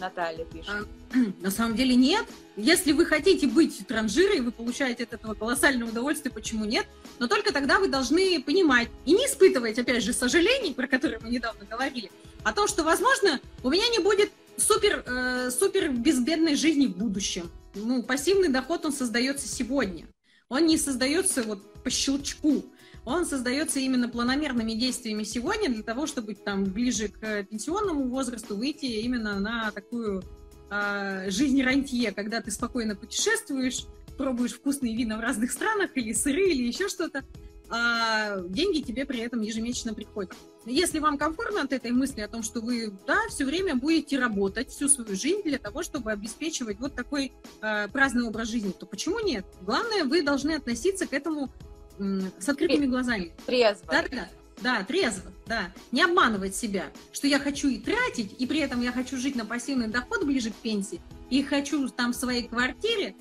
[0.00, 0.68] Наталья пишет.
[0.70, 2.24] А, на самом деле нет.
[2.56, 6.86] Если вы хотите быть транжирой, вы получаете от этого колоссальное удовольствие, почему нет?
[7.18, 11.30] Но только тогда вы должны понимать и не испытывать, опять же, сожалений, про которые мы
[11.30, 12.10] недавно говорили,
[12.44, 17.50] о том, что, возможно, у меня не будет супер, э, супер безбедной жизни в будущем.
[17.74, 20.06] Ну, пассивный доход, он создается сегодня.
[20.48, 22.64] Он не создается вот по щелчку
[23.04, 28.86] он создается именно планомерными действиями сегодня для того, чтобы там ближе к пенсионному возрасту выйти
[28.86, 30.22] именно на такую
[30.70, 33.86] э, жизнь рантье, когда ты спокойно путешествуешь,
[34.16, 37.24] пробуешь вкусные вина в разных странах или сыры или еще что-то,
[37.70, 40.32] а деньги тебе при этом ежемесячно приходят.
[40.64, 44.70] Если вам комфортно от этой мысли о том, что вы, да, все время будете работать
[44.70, 49.20] всю свою жизнь для того, чтобы обеспечивать вот такой э, праздный образ жизни, то почему
[49.20, 49.46] нет?
[49.62, 51.50] Главное, вы должны относиться к этому
[51.98, 53.32] с открытыми глазами.
[53.46, 53.86] Трезво.
[53.90, 54.28] Да, да,
[54.60, 55.72] да, трезво, да.
[55.92, 59.44] Не обманывать себя, что я хочу и тратить, и при этом я хочу жить на
[59.44, 63.14] пассивный доход ближе к пенсии, и хочу там в своей квартире,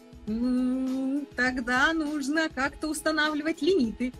[1.36, 4.14] тогда нужно как-то устанавливать лимиты.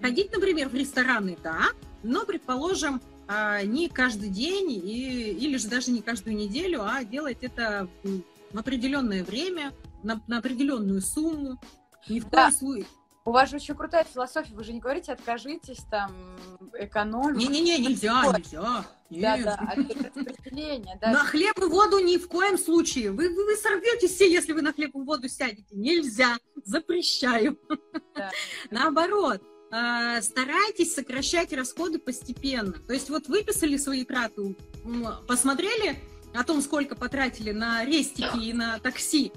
[0.00, 1.68] Ходить, например, в рестораны, да,
[2.02, 7.38] но, предположим, а, не каждый день и, или же даже не каждую неделю, а делать
[7.42, 7.88] это
[8.52, 11.60] в определенное время, на, на определенную сумму.
[12.08, 12.46] Ни в да.
[12.46, 12.86] коем случае
[13.28, 16.12] у вас же очень крутая философия, вы же не говорите, откажитесь, там,
[16.72, 17.36] экономить.
[17.36, 18.84] Не-не-не, нельзя, нельзя.
[19.10, 20.98] Да-да, распределение.
[21.00, 21.10] Да.
[21.10, 23.10] На хлеб и воду ни в коем случае.
[23.10, 25.74] Вы, вы, вы сорветесь все, если вы на хлеб и воду сядете.
[25.74, 27.58] Нельзя, запрещаю.
[28.14, 28.30] Да.
[28.70, 32.72] Наоборот, а, старайтесь сокращать расходы постепенно.
[32.72, 34.56] То есть вот выписали свои траты,
[35.26, 35.98] посмотрели
[36.34, 39.32] о том, сколько потратили на рестики и на такси,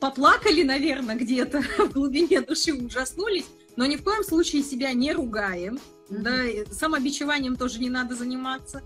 [0.00, 3.46] поплакали, наверное, где-то в глубине души, ужаснулись,
[3.76, 5.78] но ни в коем случае себя не ругаем,
[6.10, 6.64] mm-hmm.
[6.66, 8.82] да, самобичеванием тоже не надо заниматься,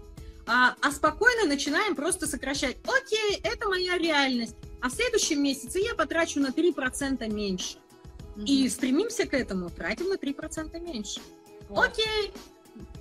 [0.47, 2.77] а, а спокойно начинаем просто сокращать.
[2.85, 7.79] Окей, это моя реальность, а в следующем месяце я потрачу на 3% меньше.
[8.37, 8.45] Mm-hmm.
[8.45, 11.21] И стремимся к этому, тратим на 3% меньше.
[11.71, 11.89] Вот.
[11.89, 12.33] Окей,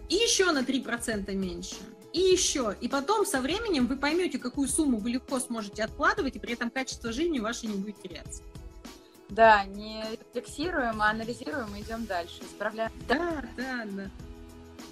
[0.08, 1.76] и еще на 3% меньше
[2.16, 2.78] и еще.
[2.80, 6.70] И потом со временем вы поймете, какую сумму вы легко сможете откладывать, и при этом
[6.70, 8.42] качество жизни ваше не будет теряться.
[9.28, 10.02] Да, не
[10.34, 12.92] фиксируем, а анализируем и идем дальше, исправляем.
[13.10, 14.10] Да, да, да.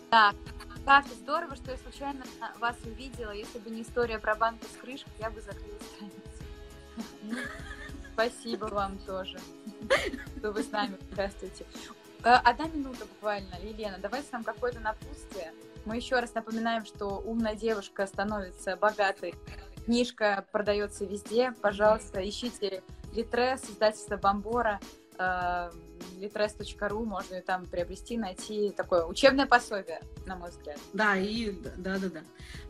[0.09, 0.35] Так,
[0.85, 2.25] как здорово, что я случайно
[2.59, 3.31] вас увидела.
[3.31, 7.49] Если бы не история про банку с крышкой, я бы закрыла страницу.
[8.13, 9.39] Спасибо вам тоже,
[10.37, 11.65] что вы с нами участвуете.
[12.23, 15.53] Э, одна минута буквально, Елена, давайте нам какое-то напутствие
[15.85, 19.35] мы еще раз напоминаем, что умная девушка становится богатой.
[19.85, 21.53] Книжка продается везде.
[21.61, 24.79] Пожалуйста, ищите Литрес, издательство Бомбора,
[25.17, 25.69] э,
[26.19, 30.79] litres.ru, можно там приобрести, найти такое учебное пособие, на мой взгляд.
[30.93, 32.21] Да, и да, да, да.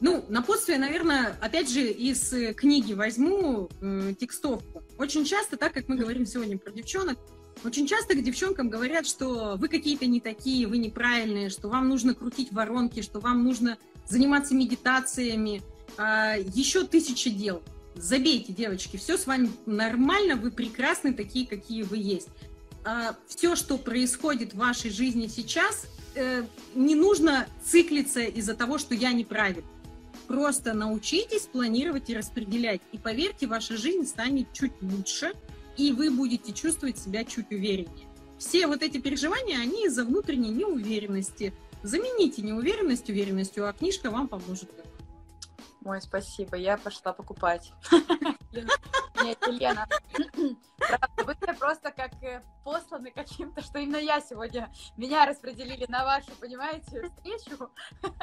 [0.02, 4.84] Ну, напутствие, наверное, опять же, из книги возьму э, текстовку.
[4.98, 7.18] Очень часто, так как мы говорим сегодня про девчонок,
[7.64, 12.14] очень часто к девчонкам говорят, что вы какие-то не такие, вы неправильные, что вам нужно
[12.14, 15.62] крутить воронки, что вам нужно заниматься медитациями,
[15.98, 17.62] а, еще тысяча дел.
[17.96, 22.30] Забейте, девочки, все с вами нормально, вы прекрасны такие, какие вы есть.
[22.86, 25.86] А, все, что происходит в вашей жизни сейчас,
[26.16, 26.44] э,
[26.76, 29.64] не нужно циклиться из-за того, что я неправильно.
[30.28, 32.82] Просто научитесь планировать и распределять.
[32.92, 35.34] И поверьте, ваша жизнь станет чуть лучше,
[35.78, 38.08] и вы будете чувствовать себя чуть увереннее.
[38.38, 41.54] Все вот эти переживания, они из-за внутренней неуверенности.
[41.82, 44.70] Замените неуверенность уверенностью, а книжка вам поможет.
[45.86, 47.72] Ой, спасибо, я пошла покупать.
[48.54, 49.88] Нет, Елена,
[50.78, 56.32] правда, вы просто как э, посланы каким-то, что именно я сегодня, меня распределили на вашу,
[56.40, 57.70] понимаете, встречу.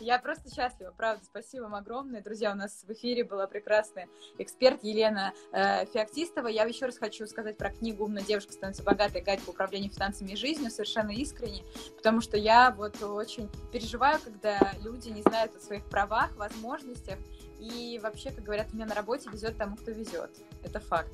[0.00, 2.22] Я просто счастлива, правда, спасибо вам огромное.
[2.22, 4.08] Друзья, у нас в эфире была прекрасная
[4.38, 6.48] эксперт Елена э, Феоктистова.
[6.48, 9.22] Я еще раз хочу сказать про книгу «Умная девушка становится богатой.
[9.22, 11.64] Гайд по управлению финансами и жизнью» совершенно искренне,
[11.96, 17.18] потому что я вот очень переживаю, когда люди не знают о своих правах, возможностях,
[17.60, 20.30] и вообще, как говорят, у меня на работе везет тому, кто везет.
[20.62, 21.12] Это факт.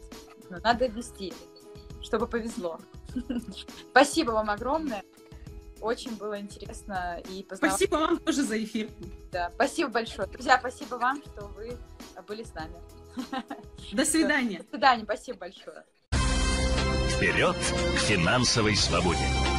[0.49, 1.33] Но надо вести,
[2.03, 2.79] чтобы повезло.
[3.91, 5.03] Спасибо вам огромное.
[5.81, 7.77] Очень было интересно и познавать.
[7.77, 8.89] Спасибо вам тоже за эфир.
[9.31, 10.29] Да, спасибо большое.
[10.29, 11.77] Друзья, спасибо вам, что вы
[12.27, 12.77] были с нами.
[13.93, 14.59] До свидания.
[14.59, 15.85] До свидания, спасибо большое.
[17.11, 19.56] Вперед к финансовой свободе!